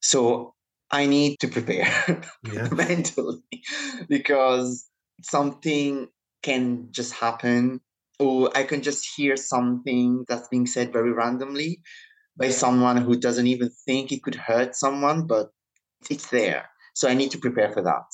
[0.00, 0.54] So
[0.92, 1.88] I need to prepare
[2.44, 2.68] yeah.
[2.68, 3.42] mentally
[4.08, 4.88] because
[5.22, 6.06] something
[6.42, 7.80] can just happen
[8.20, 11.80] or I can just hear something that's being said very randomly
[12.36, 15.48] by someone who doesn't even think it could hurt someone, but
[16.08, 16.66] it's there.
[16.94, 18.04] So I need to prepare for that.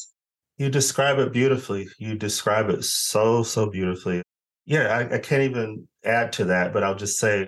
[0.58, 1.88] You describe it beautifully.
[1.98, 4.22] You describe it so, so beautifully.
[4.64, 7.46] Yeah, I, I can't even add to that, but I'll just say,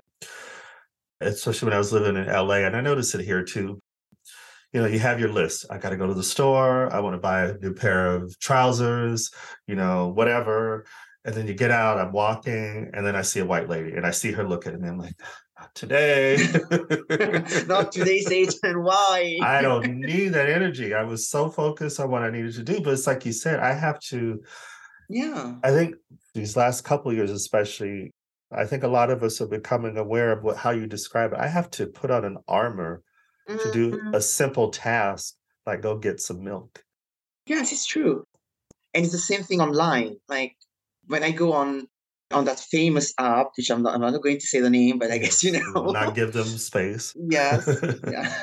[1.21, 3.79] especially when I was living in LA, and I noticed it here too.
[4.73, 5.65] You know, you have your list.
[5.69, 6.91] I got to go to the store.
[6.93, 9.31] I want to buy a new pair of trousers,
[9.67, 10.85] you know, whatever.
[11.23, 14.05] And then you get out, I'm walking, and then I see a white lady and
[14.05, 14.87] I see her look at me.
[14.87, 15.15] And I'm like,
[15.73, 16.37] today.
[17.67, 18.83] Not today, Satan.
[18.83, 19.37] Why?
[19.41, 20.93] I don't need that energy.
[20.93, 22.81] I was so focused on what I needed to do.
[22.81, 24.41] But it's like you said, I have to.
[25.09, 25.55] Yeah.
[25.63, 25.95] I think
[26.33, 28.11] these last couple years, especially,
[28.51, 31.39] I think a lot of us are becoming aware of what how you describe it.
[31.39, 33.01] I have to put on an armor
[33.49, 33.59] mm-hmm.
[33.59, 34.13] to do mm-hmm.
[34.13, 36.83] a simple task like go get some milk.
[37.47, 38.25] Yes, it's true.
[38.93, 40.17] And it's the same thing online.
[40.27, 40.55] Like
[41.07, 41.87] when I go on
[42.31, 45.11] on that famous app, which I'm not, I'm not going to say the name, but
[45.11, 45.91] I guess you know.
[45.91, 47.13] not give them space.
[47.29, 47.67] Yes.
[48.07, 48.33] yeah.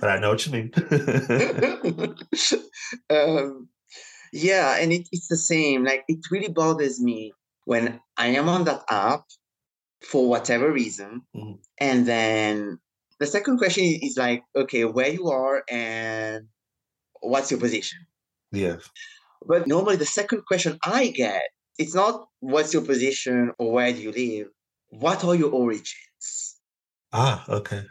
[0.00, 0.72] but I know what you mean.
[3.10, 3.68] um,
[4.32, 5.84] yeah, and it, it's the same.
[5.84, 7.32] Like it really bothers me
[7.64, 9.24] when I am on that app
[10.02, 11.54] for whatever reason, mm-hmm.
[11.78, 12.78] and then
[13.18, 16.46] the second question is like, okay, where you are and
[17.20, 17.98] what's your position?
[18.52, 18.76] Yeah.
[19.46, 21.42] But normally the second question I get
[21.78, 24.48] it's not what's your position or where do you live.
[24.90, 26.60] What are your origins?
[27.12, 27.84] Ah, okay.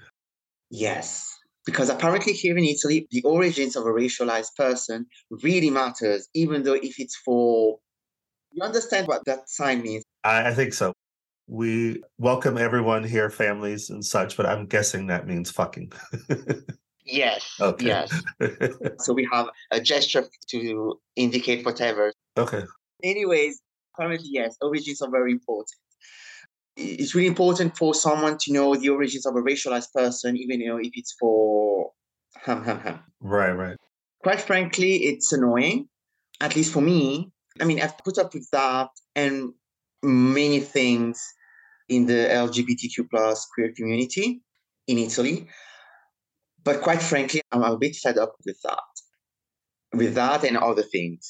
[0.69, 1.33] Yes.
[1.65, 5.05] Because apparently here in Italy, the origins of a racialized person
[5.43, 7.79] really matters, even though if it's for
[8.51, 10.03] you understand what that sign means.
[10.23, 10.93] I, I think so.
[11.47, 15.91] We welcome everyone here, families and such, but I'm guessing that means fucking.
[17.05, 17.45] yes.
[17.61, 17.85] Okay.
[17.85, 18.23] Yes.
[18.99, 22.11] so we have a gesture to indicate whatever.
[22.37, 22.63] Okay.
[23.03, 23.61] Anyways,
[23.99, 25.75] Currently, yes, origins are very important.
[26.75, 30.67] It's really important for someone to know the origins of a racialized person, even you
[30.67, 31.91] know, if it's for
[32.43, 32.99] ham ham ham.
[33.19, 33.77] Right, right.
[34.21, 35.89] Quite frankly, it's annoying.
[36.39, 37.31] At least for me.
[37.59, 39.53] I mean, I've put up with that and
[40.03, 41.19] many things
[41.89, 44.41] in the LGBTQ plus queer community
[44.87, 45.47] in Italy.
[46.63, 48.79] But quite frankly, I'm a bit fed up with that,
[49.93, 51.27] with that and other things.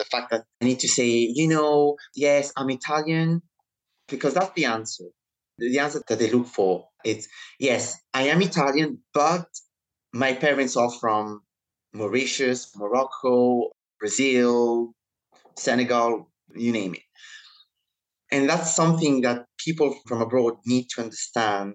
[0.00, 3.42] The fact that I need to say, you know, yes, I'm Italian,
[4.08, 5.04] because that's the answer.
[5.58, 9.46] The answer that they look for is yes, I am Italian, but
[10.14, 11.42] my parents are from
[11.92, 14.94] Mauritius, Morocco, Brazil,
[15.58, 17.02] Senegal, you name it.
[18.32, 21.74] And that's something that people from abroad need to understand.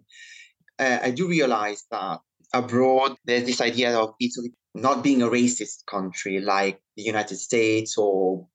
[0.79, 2.21] Uh, I do realize that
[2.55, 7.97] abroad, there's this idea of Italy not being a racist country like the United States
[7.97, 8.45] or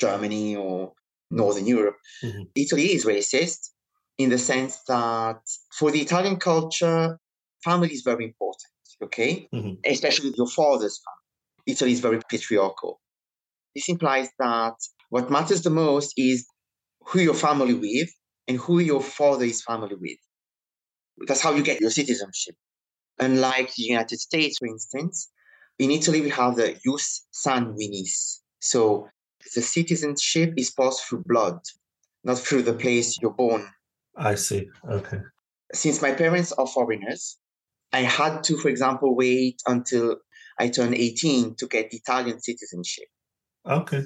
[0.00, 0.94] Germany or
[1.30, 1.96] Northern Europe.
[2.24, 2.42] Mm-hmm.
[2.54, 3.68] Italy is racist
[4.16, 5.40] in the sense that
[5.72, 7.18] for the Italian culture,
[7.62, 8.72] family is very important,
[9.04, 9.46] okay?
[9.54, 9.74] Mm-hmm.
[9.84, 11.74] Especially your father's family.
[11.74, 13.00] Italy is very patriarchal.
[13.74, 14.74] This implies that
[15.10, 16.46] what matters the most is
[17.04, 18.08] who you're family with
[18.48, 20.18] and who your father is family with.
[21.26, 22.54] That's how you get your citizenship.
[23.18, 25.28] Unlike the United States, for instance,
[25.78, 28.40] in Italy we have the jus sanguinis.
[28.60, 29.08] So
[29.54, 31.58] the citizenship is passed through blood,
[32.24, 33.66] not through the place you're born.
[34.16, 34.68] I see.
[34.90, 35.18] Okay.
[35.72, 37.38] Since my parents are foreigners,
[37.92, 40.16] I had to, for example, wait until
[40.58, 43.06] I turned 18 to get Italian citizenship.
[43.66, 44.02] Okay.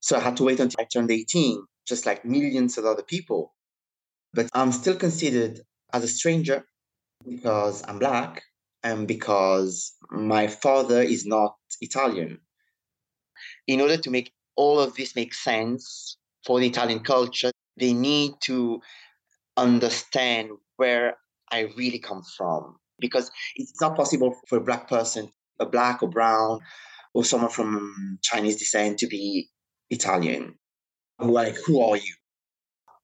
[0.00, 3.54] So I had to wait until I turned 18, just like millions of other people.
[4.32, 5.60] But I'm still considered
[5.92, 6.64] as a stranger
[7.26, 8.42] because I'm black
[8.84, 12.38] and because my father is not Italian.
[13.66, 18.32] In order to make all of this make sense for the Italian culture, they need
[18.42, 18.80] to
[19.56, 21.16] understand where
[21.50, 22.76] I really come from.
[23.00, 26.60] Because it's not possible for a black person, a black or brown,
[27.14, 29.48] or someone from Chinese descent to be
[29.90, 30.56] Italian.
[31.18, 32.14] Like, who are you?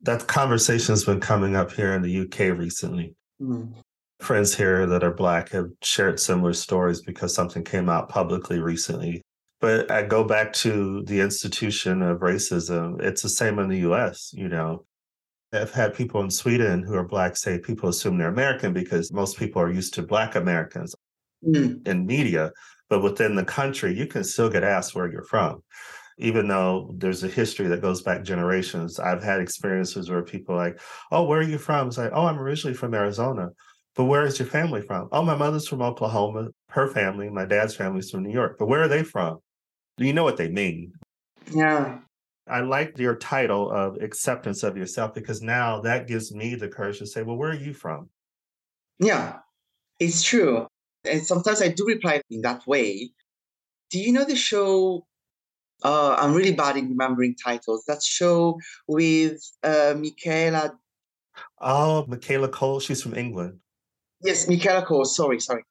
[0.02, 3.16] That conversation has been coming up here in the UK recently.
[3.40, 3.74] Mm.
[4.20, 9.22] Friends here that are Black have shared similar stories because something came out publicly recently.
[9.61, 13.00] But I go back to the institution of racism.
[13.02, 14.85] It's the same in the US, you know.
[15.52, 19.38] I've had people in Sweden who are Black say people assume they're American because most
[19.38, 20.94] people are used to Black Americans
[21.44, 21.87] mm.
[21.87, 22.52] in media.
[22.88, 25.62] But within the country, you can still get asked where you're from
[26.20, 30.78] even though there's a history that goes back generations, I've had experiences where people like,
[31.11, 31.88] oh, where are you from?
[31.88, 33.48] It's like, oh, I'm originally from Arizona.
[34.00, 35.10] But where is your family from?
[35.12, 36.48] Oh, my mother's from Oklahoma.
[36.70, 38.56] Her family, my dad's family's from New York.
[38.58, 39.40] But where are they from?
[39.98, 40.94] Do you know what they mean?
[41.52, 41.98] Yeah.
[42.48, 47.00] I like your title of acceptance of yourself because now that gives me the courage
[47.00, 48.08] to say, well, where are you from?
[49.00, 49.40] Yeah,
[49.98, 50.66] it's true.
[51.04, 53.10] And sometimes I do reply in that way.
[53.90, 55.04] Do you know the show
[55.82, 57.84] uh, I'm really bad in remembering titles.
[57.86, 58.58] That show
[58.88, 60.72] with uh, Michaela.
[61.60, 62.80] Oh, Michaela Coel.
[62.80, 63.58] She's from England.
[64.22, 65.04] Yes, Michaela Coel.
[65.04, 65.64] Sorry, sorry.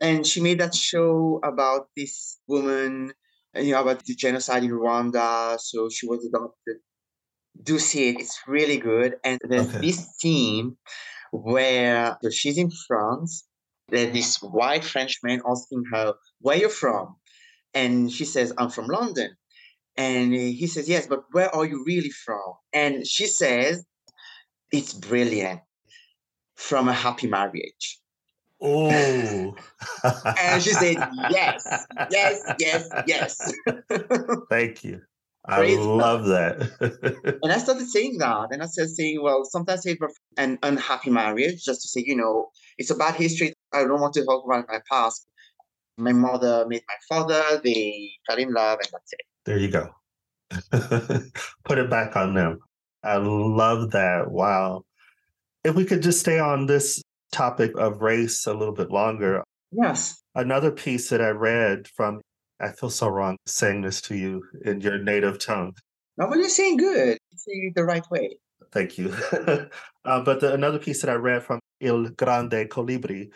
[0.00, 3.12] And she made that show about this woman,
[3.56, 5.58] uh, you know, about the genocide in Rwanda.
[5.60, 6.76] So she was adopted.
[7.62, 8.20] Do see it.
[8.20, 9.16] It's really good.
[9.24, 9.86] And there's okay.
[9.86, 10.76] this scene
[11.30, 13.46] where she's in France.
[13.88, 17.16] There's this white Frenchman asking her, "Where you from?"
[17.74, 19.36] And she says, "I'm from London."
[19.96, 22.54] And he says, Yes, but where are you really from?
[22.72, 23.84] And she says,
[24.72, 25.60] It's brilliant
[26.54, 27.98] from a happy marriage.
[28.60, 29.54] Oh.
[30.38, 30.96] and she said,
[31.30, 33.52] Yes, yes, yes, yes.
[34.50, 35.02] Thank you.
[35.46, 36.70] I love that.
[37.42, 38.48] and I started saying that.
[38.50, 40.00] And I started saying, well, sometimes it's
[40.38, 43.52] an unhappy marriage, just to say, you know, it's a bad history.
[43.72, 45.26] I don't want to talk about my past.
[45.98, 49.20] My mother met my father, they fell in love, and that's it.
[49.44, 49.90] There you go.
[51.64, 52.58] Put it back on them.
[53.02, 54.30] I love that.
[54.30, 54.84] Wow.
[55.64, 57.02] If we could just stay on this
[57.34, 59.42] topic of race a little bit longer.
[59.72, 60.22] Yes.
[60.34, 62.20] Another piece that I read from,
[62.60, 65.74] I feel so wrong saying this to you in your native tongue.
[66.16, 67.18] No, but you're saying good.
[67.30, 68.36] You're saying it the right way.
[68.72, 69.12] Thank you.
[69.32, 73.30] uh, but the, another piece that I read from Il Grande Colibri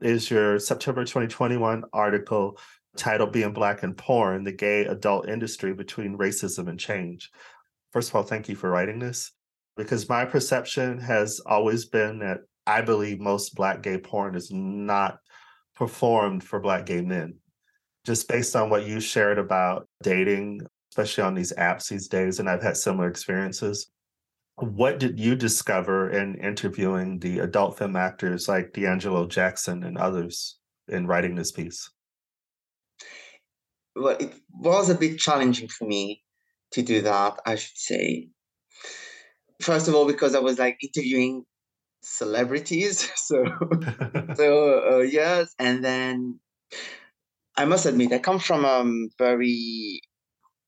[0.00, 2.58] is your September 2021 article
[2.96, 7.30] titled Being Black in Porn, the gay adult industry between racism and change.
[7.92, 9.32] First of all, thank you for writing this
[9.76, 15.18] because my perception has always been that I believe most Black gay porn is not
[15.74, 17.34] performed for Black gay men.
[18.04, 20.60] Just based on what you shared about dating,
[20.92, 23.90] especially on these apps these days, and I've had similar experiences.
[24.56, 30.58] What did you discover in interviewing the adult film actors like D'Angelo Jackson and others
[30.88, 31.90] in writing this piece?
[33.96, 36.22] well, it was a bit challenging for me
[36.72, 38.28] to do that, I should say.
[39.64, 41.44] First of all, because I was like interviewing
[42.02, 43.10] celebrities.
[43.16, 43.42] So,
[44.34, 45.54] so uh, yes.
[45.58, 46.38] And then
[47.56, 50.02] I must admit, I come from a um, very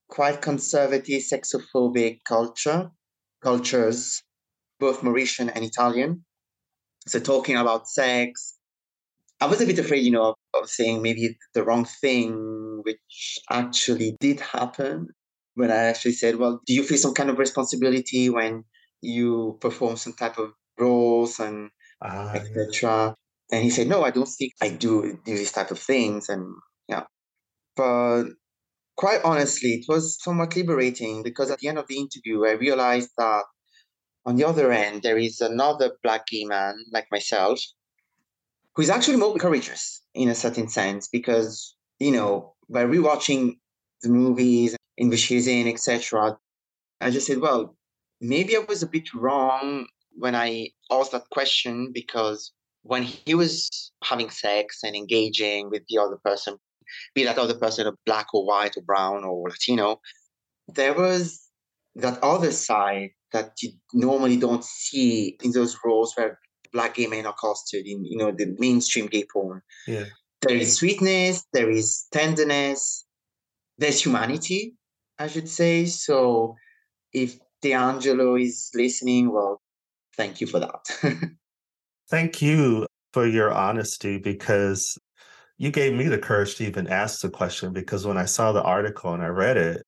[0.09, 2.89] quite conservative, sexophobic culture,
[3.43, 4.23] cultures,
[4.79, 6.25] both Mauritian and Italian.
[7.05, 8.57] So talking about sex,
[9.39, 13.37] I was a bit afraid, you know, of, of saying maybe the wrong thing, which
[13.51, 15.09] actually did happen
[15.53, 18.63] when I actually said, well, do you feel some kind of responsibility when
[19.01, 21.69] you perform some type of roles and
[22.01, 22.69] uh, etc.
[22.81, 23.13] Yeah.
[23.49, 26.29] And he said, no, I don't think I do do these type of things.
[26.29, 26.55] And
[26.87, 27.03] yeah,
[27.75, 28.25] but
[28.97, 33.11] quite honestly, it was somewhat liberating because at the end of the interview, I realized
[33.17, 33.43] that
[34.25, 37.61] on the other end, there is another black gay man like myself
[38.75, 43.57] who is actually more courageous in a certain sense because, you know, by rewatching
[44.01, 46.37] the movies in which he's in, etc.,
[46.99, 47.76] I just said, well,
[48.21, 52.51] maybe I was a bit wrong when I asked that question because
[52.83, 56.57] when he was having sex and engaging with the other person,
[57.13, 59.99] be that other person a black or white or brown or Latino,
[60.67, 61.47] there was
[61.95, 66.39] that other side that you normally don't see in those roles where
[66.71, 69.61] black gay men are casted in, you know, the mainstream gay porn.
[69.87, 70.05] Yeah.
[70.41, 73.05] There is sweetness, there is tenderness,
[73.77, 74.75] there's humanity,
[75.19, 75.85] I should say.
[75.85, 76.55] So
[77.11, 79.61] if D'Angelo is listening, well,
[80.15, 80.85] thank you for that.
[82.09, 84.97] thank you for your honesty because
[85.57, 88.61] you gave me the courage to even ask the question because when I saw the
[88.61, 89.83] article and I read it,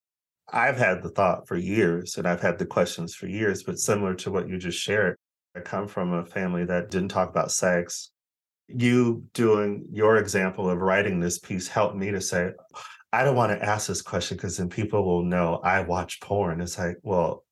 [0.52, 4.16] I've had the thought for years and I've had the questions for years, but similar
[4.16, 5.16] to what you just shared,
[5.56, 8.12] I come from a family that didn't talk about sex.
[8.68, 12.52] You doing your example of writing this piece helped me to say,
[13.12, 16.62] I don't want to ask this question because then people will know I watch porn.
[16.62, 17.44] It's like, well,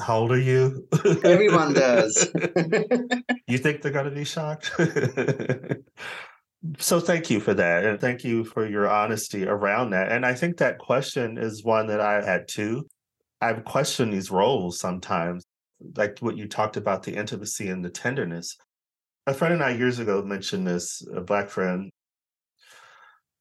[0.00, 0.88] how old are you?
[1.24, 2.28] Everyone does.
[3.46, 4.72] you think they're going to be shocked?
[6.78, 7.84] so thank you for that.
[7.84, 10.10] And thank you for your honesty around that.
[10.10, 12.86] And I think that question is one that I had too.
[13.40, 15.44] I've questioned these roles sometimes
[15.96, 18.56] like what you talked about the intimacy and the tenderness.
[19.26, 21.90] A friend and I years ago mentioned this, a black friend.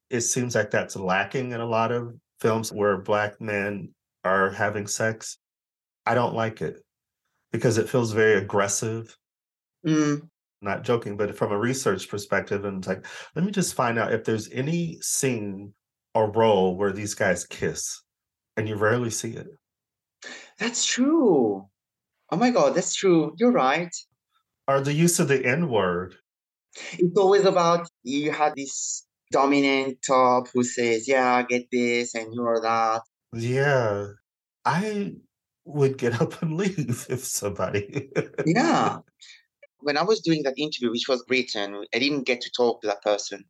[0.09, 3.93] It seems like that's lacking in a lot of films where black men
[4.23, 5.37] are having sex.
[6.05, 6.81] I don't like it
[7.51, 9.15] because it feels very aggressive.
[9.85, 10.27] Mm.
[10.61, 14.13] Not joking, but from a research perspective, and it's like, let me just find out
[14.13, 15.73] if there's any scene
[16.13, 18.01] or role where these guys kiss,
[18.57, 19.47] and you rarely see it.
[20.59, 21.65] That's true.
[22.29, 23.33] Oh my God, that's true.
[23.37, 23.93] You're right.
[24.67, 26.15] Or the use of the N word.
[26.93, 32.33] It's always about you had this dominant top who says, Yeah, I get this and
[32.33, 33.01] you're that.
[33.33, 34.07] Yeah.
[34.63, 35.15] I
[35.65, 38.09] would get up and leave if somebody.
[38.45, 38.99] yeah.
[39.83, 42.87] When I was doing that interview, which was written, I didn't get to talk to
[42.87, 43.45] that person.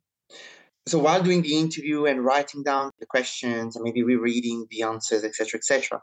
[0.86, 5.24] So while doing the interview and writing down the questions and maybe rereading the answers,
[5.24, 6.00] etc., etc.,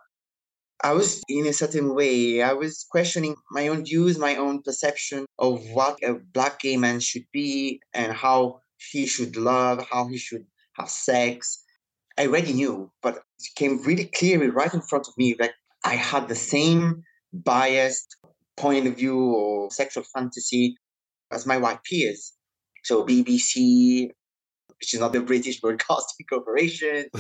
[0.82, 5.26] I was in a certain way, I was questioning my own views, my own perception
[5.38, 10.18] of what a black gay man should be and how he should love, how he
[10.18, 11.66] should have sex.
[12.18, 15.52] I already knew, but it came really clearly right in front of me that
[15.84, 17.04] I had the same
[17.34, 18.18] biased
[18.58, 20.76] point of view or sexual fantasy
[21.32, 22.34] as my white peers.
[22.84, 24.10] So BBC,
[24.80, 27.06] which is not the British Broadcasting Corporation.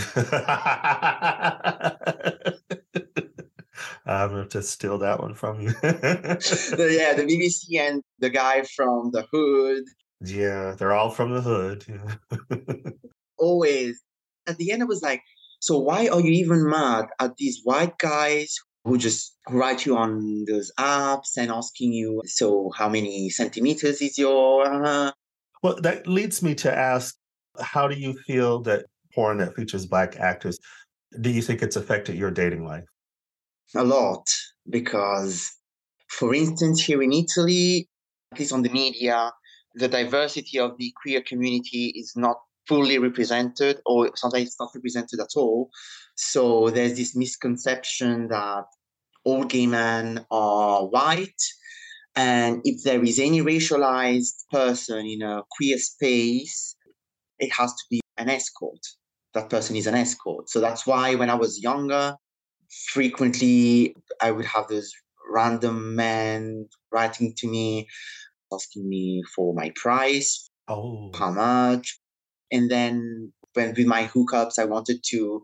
[4.05, 5.69] I'm going to steal that one from you.
[5.81, 9.83] the, yeah, the BBC and the guy from the hood.
[10.21, 11.85] Yeah, they're all from the hood.
[13.37, 14.01] Always.
[14.47, 15.21] At the end, I was like,
[15.59, 18.55] so why are you even mad at these white guys
[18.85, 24.17] who just write you on those apps and asking you, so how many centimeters is
[24.17, 24.65] your?
[24.85, 25.11] Uh...
[25.61, 27.15] Well, that leads me to ask,
[27.59, 30.57] how do you feel that porn that features black actors?
[31.19, 32.85] Do you think it's affected your dating life?
[33.75, 34.25] a lot
[34.69, 35.51] because,
[36.07, 37.87] for instance, here in Italy,
[38.31, 39.31] at least on the media,
[39.75, 42.37] the diversity of the queer community is not
[42.69, 45.71] fully represented, or sometimes it's not represented at all.
[46.15, 48.65] So there's this misconception that
[49.25, 51.41] all gay men are white.
[52.15, 56.75] And if there is any racialized person in a queer space,
[57.39, 58.79] it has to be an escort.
[59.33, 60.49] That person is an escort.
[60.49, 62.15] So that's why when I was younger,
[62.89, 64.91] frequently I would have those
[65.31, 67.87] random men writing to me,
[68.53, 71.11] asking me for my price, oh.
[71.17, 71.99] how much.
[72.51, 75.43] And then when with my hookups, I wanted to,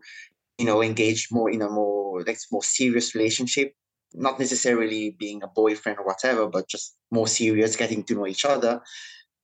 [0.58, 3.74] you know, engage more in a more like more serious relationship.
[4.14, 8.44] not necessarily being a boyfriend or whatever, but just more serious, getting to know each
[8.44, 8.80] other,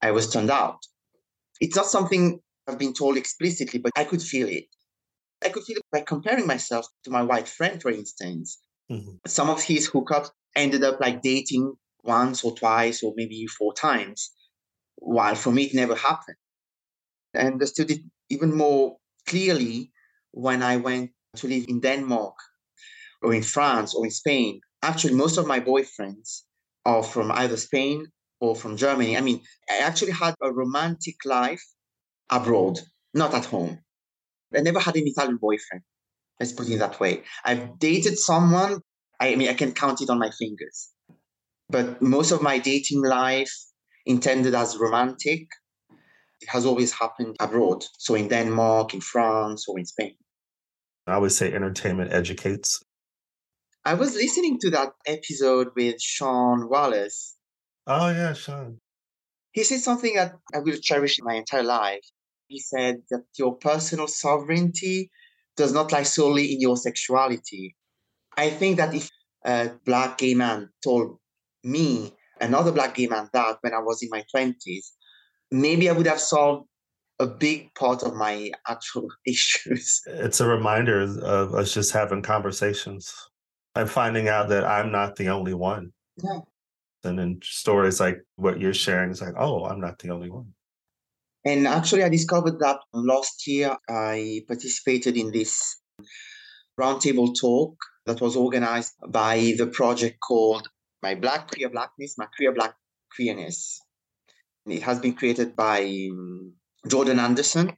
[0.00, 0.78] I was turned out.
[1.60, 4.66] It's not something I've been told explicitly, but I could feel it.
[5.44, 8.58] I could feel it by comparing myself to my white friend, for instance.
[8.90, 9.16] Mm-hmm.
[9.26, 14.32] Some of his hookups ended up like dating once or twice or maybe four times,
[14.96, 16.36] while for me it never happened.
[17.34, 19.92] I understood it even more clearly
[20.32, 22.34] when I went to live in Denmark
[23.22, 24.60] or in France or in Spain.
[24.82, 26.42] Actually, most of my boyfriends
[26.84, 28.06] are from either Spain
[28.40, 29.16] or from Germany.
[29.16, 31.64] I mean, I actually had a romantic life
[32.28, 32.80] abroad,
[33.14, 33.78] not at home.
[34.54, 35.82] I never had an Italian boyfriend.
[36.40, 37.22] Let's put it that way.
[37.44, 38.80] I've dated someone,
[39.20, 40.90] I mean, I can count it on my fingers.
[41.70, 43.52] But most of my dating life,
[44.04, 45.46] intended as romantic,
[46.42, 47.84] it has always happened abroad.
[47.98, 50.14] So in Denmark, in France, or in Spain.
[51.06, 52.82] I would say entertainment educates.
[53.84, 57.36] I was listening to that episode with Sean Wallace.
[57.86, 58.78] Oh, yeah, Sean.
[59.52, 62.04] He said something that I will cherish my entire life.
[62.46, 65.10] He said that your personal sovereignty
[65.56, 67.76] does not lie solely in your sexuality.
[68.36, 69.10] I think that if
[69.44, 71.18] a black gay man told
[71.64, 74.92] me, another black gay man, that when I was in my 20s,
[75.52, 76.66] maybe I would have solved
[77.18, 80.00] a big part of my actual issues.
[80.06, 83.14] It's a reminder of us just having conversations
[83.74, 85.92] and finding out that I'm not the only one.
[86.22, 86.40] Yeah.
[87.04, 90.52] And then stories like what you're sharing is like, oh, I'm not the only one.
[91.44, 95.80] And actually, I discovered that last year I participated in this
[96.78, 97.74] roundtable talk
[98.06, 100.68] that was organized by the project called
[101.02, 102.74] My Black Queer Blackness, My Queer Black
[103.16, 103.80] Queerness.
[104.66, 106.54] It has been created by um,
[106.86, 107.76] Jordan Anderson,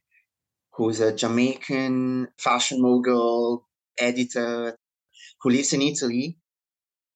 [0.73, 3.67] who's a Jamaican fashion mogul,
[3.97, 4.77] editor,
[5.41, 6.37] who lives in Italy.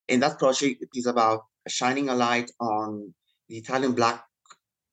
[0.08, 3.14] And that project is about shining a light on
[3.48, 4.24] the Italian Black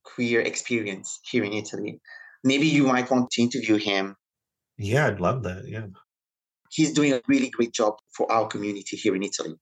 [0.05, 2.01] queer experience here in Italy.
[2.45, 4.17] Maybe you might want to interview him.
[4.79, 5.65] Yeah, I'd love that.
[5.67, 5.87] Yeah.
[6.71, 9.55] He's doing a really great job for our community here in Italy.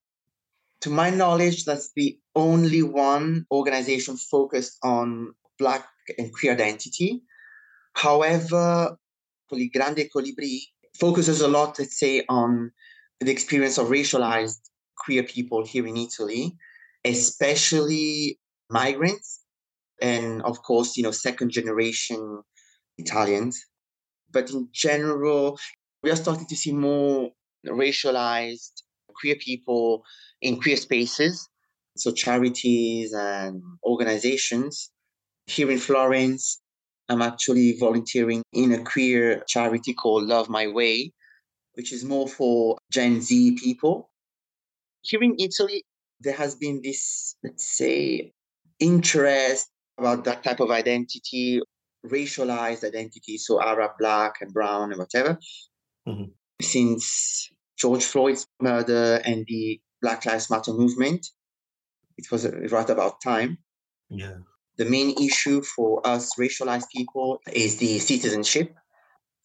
[0.85, 7.23] To my knowledge, that's the only one organization focused on Black and queer identity.
[7.95, 8.99] However,
[9.49, 10.61] Grande Colibri
[11.01, 12.71] focuses a lot, let's say, on
[13.21, 14.61] the experience of racialized
[14.99, 16.55] queer people here in Italy,
[17.03, 19.41] especially migrants
[20.03, 22.43] and of course, you know, second generation
[22.99, 23.65] Italians.
[24.31, 25.59] But in general,
[26.03, 27.31] we are starting to see more
[27.67, 28.84] racialized
[29.21, 30.05] queer people
[30.41, 31.49] in queer spaces.
[31.97, 34.91] So charities and organizations.
[35.47, 36.61] Here in Florence,
[37.09, 41.13] I'm actually volunteering in a queer charity called Love My Way,
[41.75, 44.11] which is more for Gen Z people.
[45.03, 45.85] Here in Italy,
[46.21, 48.33] there has been this, let's say,
[48.81, 51.61] interest about that type of identity,
[52.07, 55.39] racialized identity, so Arab, black, and brown, and whatever.
[56.09, 56.31] Mm-hmm.
[56.61, 61.27] Since George Floyd's murder and the Black Lives Matter movement,
[62.17, 63.59] it was right about time.
[64.09, 64.37] Yeah.
[64.77, 68.75] The main issue for us racialized people is the citizenship,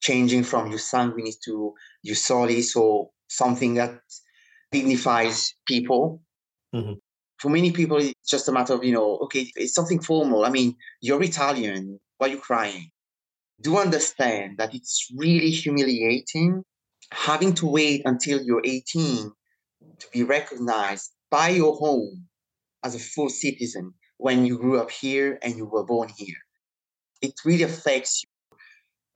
[0.02, 1.74] changing from sanguinis to
[2.04, 4.00] jus soli, so something that
[4.72, 6.22] dignifies people.
[6.74, 6.94] Mm-hmm
[7.40, 10.46] for many people, it's just a matter of, you know, okay, it's something formal.
[10.46, 12.00] I mean, you're Italian.
[12.18, 12.92] Why are you crying?
[13.62, 16.64] Do understand that it's really humiliating
[17.12, 19.32] having to wait until you're 18
[19.99, 22.28] to be recognized by your home
[22.84, 26.38] as a full citizen when you grew up here and you were born here.
[27.22, 28.57] It really affects you,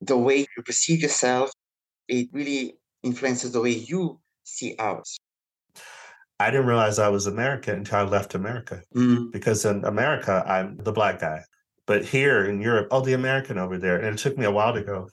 [0.02, 1.52] the way you perceive yourself.
[2.08, 5.18] It really influences the way you see others.
[6.40, 8.82] I didn't realize I was American until I left America.
[8.96, 9.32] Mm.
[9.32, 11.42] Because in America, I'm the black guy.
[11.86, 13.98] But here in Europe, oh, the American over there.
[13.98, 15.10] And it took me a while to go,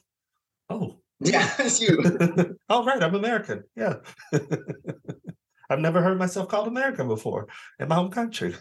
[0.69, 1.00] oh.
[1.21, 2.57] Yeah, it's you.
[2.69, 3.01] All right.
[3.01, 3.63] I'm American.
[3.75, 3.95] Yeah.
[5.69, 7.47] I've never heard myself called American before
[7.79, 8.55] in my home country.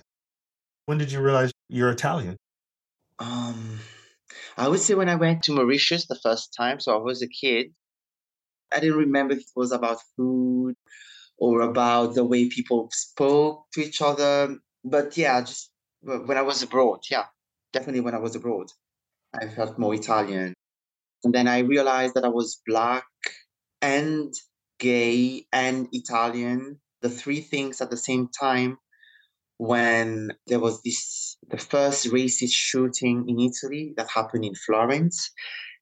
[0.86, 2.36] When did you realize you're Italian?
[3.18, 3.78] Um,
[4.56, 6.80] I would say when I went to Mauritius the first time.
[6.80, 7.72] So I was a kid.
[8.72, 10.76] I didn't remember if it was about food
[11.38, 14.56] or about the way people spoke to each other.
[14.84, 15.70] But yeah, just
[16.02, 17.24] when I was abroad, yeah,
[17.72, 18.68] definitely when I was abroad,
[19.34, 20.54] I felt more Italian.
[21.24, 23.04] And then I realized that I was Black
[23.82, 24.32] and
[24.78, 28.78] gay and Italian, the three things at the same time
[29.58, 35.30] when there was this the first racist shooting in Italy that happened in Florence.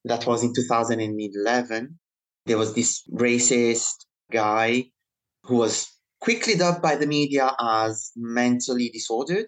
[0.04, 1.98] That was in 2011.
[2.46, 4.86] There was this racist guy
[5.44, 5.88] who was
[6.20, 9.46] quickly dubbed by the media as mentally disordered,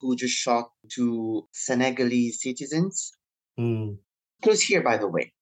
[0.00, 3.12] who just shot two Senegalese citizens.
[3.58, 3.98] Mm.
[4.42, 5.32] Close here, by the way.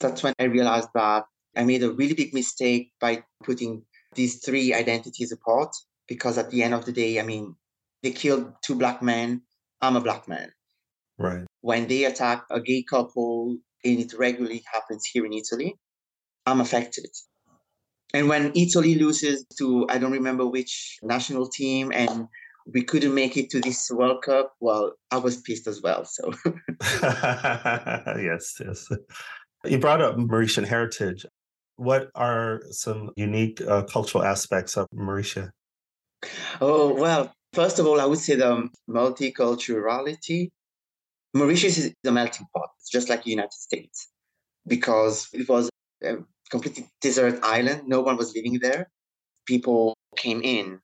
[0.00, 1.24] That's when I realized that
[1.56, 3.84] I made a really big mistake by putting
[4.14, 5.74] these three identities apart
[6.08, 7.54] because at the end of the day, I mean,
[8.02, 9.42] they killed two black men.
[9.80, 10.52] I'm a black man.
[11.18, 11.44] Right.
[11.60, 15.76] When they attack a gay couple, and it regularly happens here in Italy,
[16.46, 17.10] I'm affected.
[18.12, 22.26] And when Italy loses to, I don't remember which national team, and
[22.72, 26.04] we couldn't make it to this World Cup, well, I was pissed as well.
[26.04, 26.32] So,
[26.80, 28.88] yes, yes.
[29.64, 31.26] You brought up Mauritian heritage.
[31.76, 35.50] What are some unique uh, cultural aspects of Mauritius?
[36.60, 40.50] Oh, well, first of all, I would say the multiculturality.
[41.32, 44.08] Mauritius is a melting pot, it's just like the United States,
[44.66, 45.70] because it was
[46.02, 46.16] a
[46.50, 47.82] completely desert island.
[47.86, 48.90] No one was living there.
[49.46, 50.80] People came in,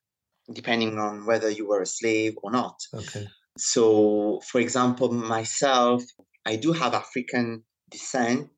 [0.51, 2.75] depending on whether you were a slave or not.
[2.93, 3.27] Okay.
[3.57, 6.03] So, for example, myself,
[6.45, 8.49] I do have African descent,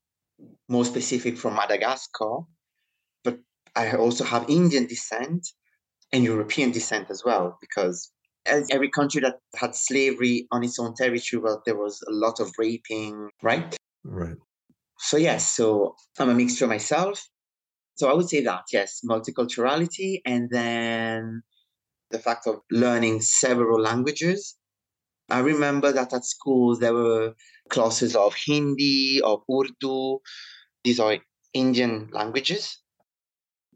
[0.67, 2.39] more specific from Madagascar,
[3.23, 3.39] but
[3.75, 5.47] I also have Indian descent
[6.11, 8.11] and European descent as well, because
[8.45, 12.39] as every country that had slavery on its own territory, well, there was a lot
[12.39, 13.75] of raping, right?
[14.03, 14.37] Right.
[14.97, 17.25] So, yes, so I'm a mixture myself.
[17.95, 21.41] So I would say that, yes, multiculturality, and then
[22.11, 24.55] the fact of learning several languages.
[25.29, 27.33] I remember that at school there were
[27.69, 30.19] classes of Hindi, of Urdu.
[30.83, 31.17] These are
[31.53, 32.79] Indian languages.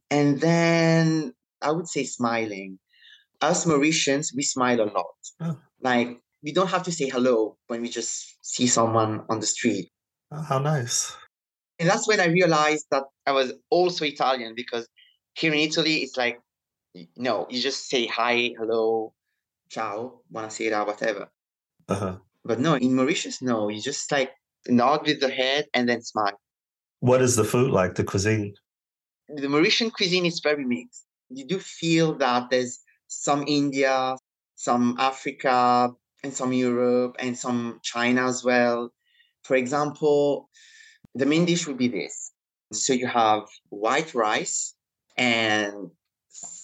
[0.09, 2.79] And then I would say smiling.
[3.41, 5.15] Us Mauritians, we smile a lot.
[5.41, 5.59] Oh.
[5.81, 9.89] Like we don't have to say hello when we just see someone on the street.
[10.31, 11.15] Oh, how nice.
[11.79, 14.87] And that's when I realized that I was also Italian because
[15.35, 16.39] here in Italy, it's like,
[17.17, 19.13] no, you just say hi, hello,
[19.69, 21.29] ciao, buonasera, whatever.
[21.87, 22.17] Uh-huh.
[22.45, 24.31] But no, in Mauritius, no, you just like
[24.67, 26.39] nod with the head and then smile.
[26.99, 28.53] What is the food like, the cuisine?
[29.27, 31.05] The Mauritian cuisine is very mixed.
[31.29, 34.15] You do feel that there's some India,
[34.55, 35.91] some Africa,
[36.23, 38.93] and some Europe, and some China as well.
[39.43, 40.49] For example,
[41.15, 42.31] the main dish would be this.
[42.71, 44.73] So you have white rice
[45.17, 45.91] and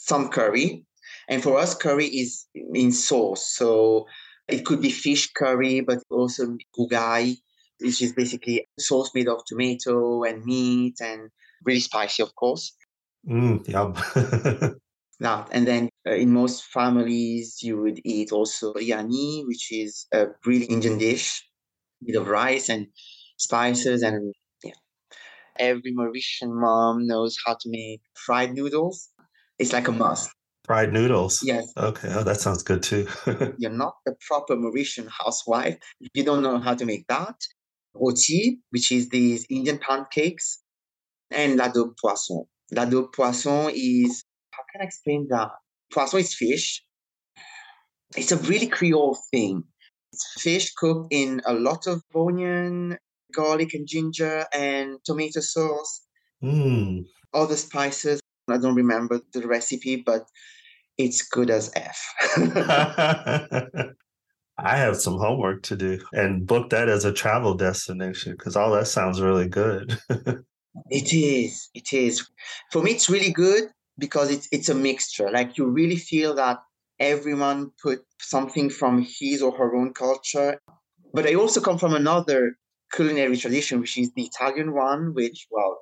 [0.10, 0.86] some curry.
[1.28, 3.56] And for us, curry is in sauce.
[3.56, 4.08] So
[4.48, 7.38] it could be fish curry, but also ugai,
[7.80, 11.30] which is basically sauce made of tomato and meat and
[11.64, 12.76] really spicy, of course.
[13.28, 13.94] Mm, yum.
[15.20, 15.48] that.
[15.52, 20.66] And then uh, in most families, you would eat also biryani, which is a really
[20.66, 21.46] Indian dish
[22.02, 22.88] made of rice and
[23.38, 24.02] spices.
[24.02, 24.34] And
[24.64, 24.80] yeah,
[25.58, 29.10] every Mauritian mom knows how to make fried noodles.
[29.60, 30.32] It's like a must.
[30.66, 31.42] Fried noodles.
[31.44, 31.72] Yes.
[31.78, 32.10] Okay.
[32.14, 33.08] Oh, that sounds good too.
[33.58, 37.36] You're not a proper Mauritian housewife if you don't know how to make that.
[37.94, 40.62] Roti, which is these Indian pancakes,
[41.32, 42.46] and la daube poisson.
[42.72, 45.50] La poisson is how can I explain that?
[45.94, 46.84] Poisson is fish.
[48.16, 49.64] It's a really Creole thing.
[50.14, 52.98] It's fish cooked in a lot of onion,
[53.34, 56.02] garlic, and ginger, and tomato sauce.
[56.44, 57.06] Mm.
[57.34, 58.20] All the spices.
[58.52, 60.26] I don't remember the recipe, but
[60.98, 62.14] it's good as F.
[64.62, 68.72] I have some homework to do and book that as a travel destination because all
[68.72, 69.98] that sounds really good.
[70.90, 71.70] it is.
[71.74, 72.30] It is.
[72.72, 75.30] For me, it's really good because it's it's a mixture.
[75.32, 76.60] Like you really feel that
[77.00, 80.60] everyone put something from his or her own culture.
[81.14, 82.58] But I also come from another
[82.92, 85.80] culinary tradition, which is the Italian one, which well,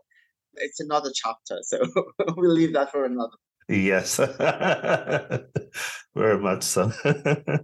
[0.60, 1.60] it's another chapter.
[1.64, 1.80] So
[2.38, 3.34] we'll leave that for another.
[3.70, 4.18] Yes,
[6.16, 6.92] very much so.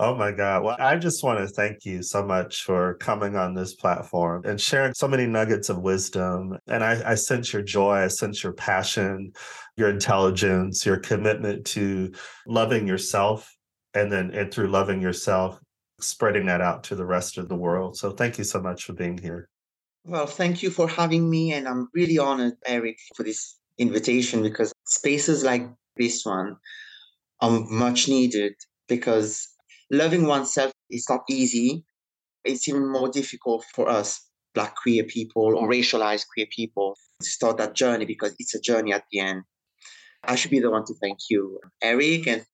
[0.00, 0.62] Oh my God.
[0.62, 4.60] Well, I just want to thank you so much for coming on this platform and
[4.60, 6.56] sharing so many nuggets of wisdom.
[6.68, 9.32] And I, I sense your joy, I sense your passion,
[9.76, 12.12] your intelligence, your commitment to
[12.46, 13.52] loving yourself.
[13.92, 15.58] And then and through loving yourself,
[16.00, 17.96] spreading that out to the rest of the world.
[17.96, 19.48] So thank you so much for being here.
[20.08, 21.52] Well, thank you for having me.
[21.52, 26.56] And I'm really honored, Eric, for this invitation because spaces like this one
[27.42, 28.54] are much needed
[28.88, 29.46] because
[29.90, 31.84] loving oneself is not easy.
[32.42, 37.58] It's even more difficult for us, Black queer people or racialized queer people, to start
[37.58, 39.42] that journey because it's a journey at the end.
[40.24, 42.46] I should be the one to thank you, Eric, and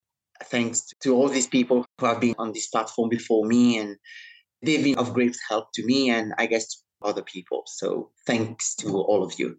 [0.43, 3.95] thanks to all these people who have been on this platform before me, and
[4.61, 7.63] they've been of great help to me and I guess other people.
[7.65, 9.57] So thanks to all of you.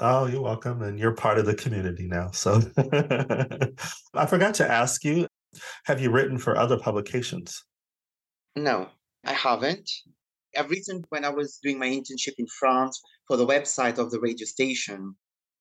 [0.00, 0.82] Oh, you're welcome.
[0.82, 2.30] And you're part of the community now.
[2.32, 2.60] So
[4.14, 5.28] I forgot to ask you
[5.84, 7.62] have you written for other publications?
[8.56, 8.88] No,
[9.24, 9.90] I haven't.
[10.56, 14.20] I've written when I was doing my internship in France for the website of the
[14.20, 15.14] radio station.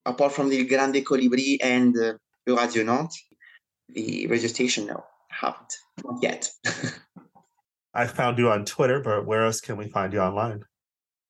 [0.05, 2.13] Apart from the Grande Colibri and uh,
[2.45, 3.23] Radio Nantes,
[3.89, 5.73] the radio station, no, haven't.
[6.03, 6.49] Not yet.
[7.93, 10.63] I found you on Twitter, but where else can we find you online?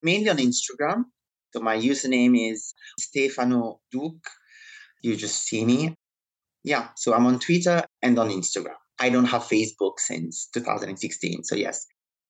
[0.03, 1.05] Mainly on Instagram.
[1.53, 4.27] So my username is Stefano Duke.
[5.01, 5.95] You just see me.
[6.63, 8.75] Yeah, so I'm on Twitter and on Instagram.
[8.99, 11.43] I don't have Facebook since 2016.
[11.43, 11.85] So yes.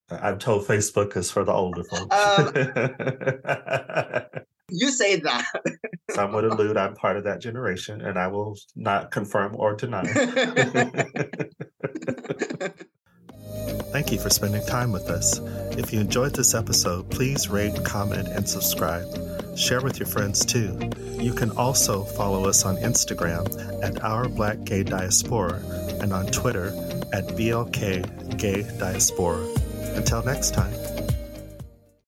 [0.09, 2.15] I'm told Facebook is for the older folks.
[2.15, 2.51] Um,
[4.69, 5.45] you say that.
[6.11, 10.03] Some would allude I'm part of that generation, and I will not confirm or deny.
[13.93, 15.37] Thank you for spending time with us.
[15.77, 19.05] If you enjoyed this episode, please rate, comment, and subscribe.
[19.55, 20.79] Share with your friends too.
[21.19, 23.45] You can also follow us on Instagram
[23.83, 25.61] at Our Black Gay Diaspora
[26.01, 26.69] and on Twitter
[27.13, 29.45] at BLK Gay Diaspora.
[29.95, 30.73] Until next time.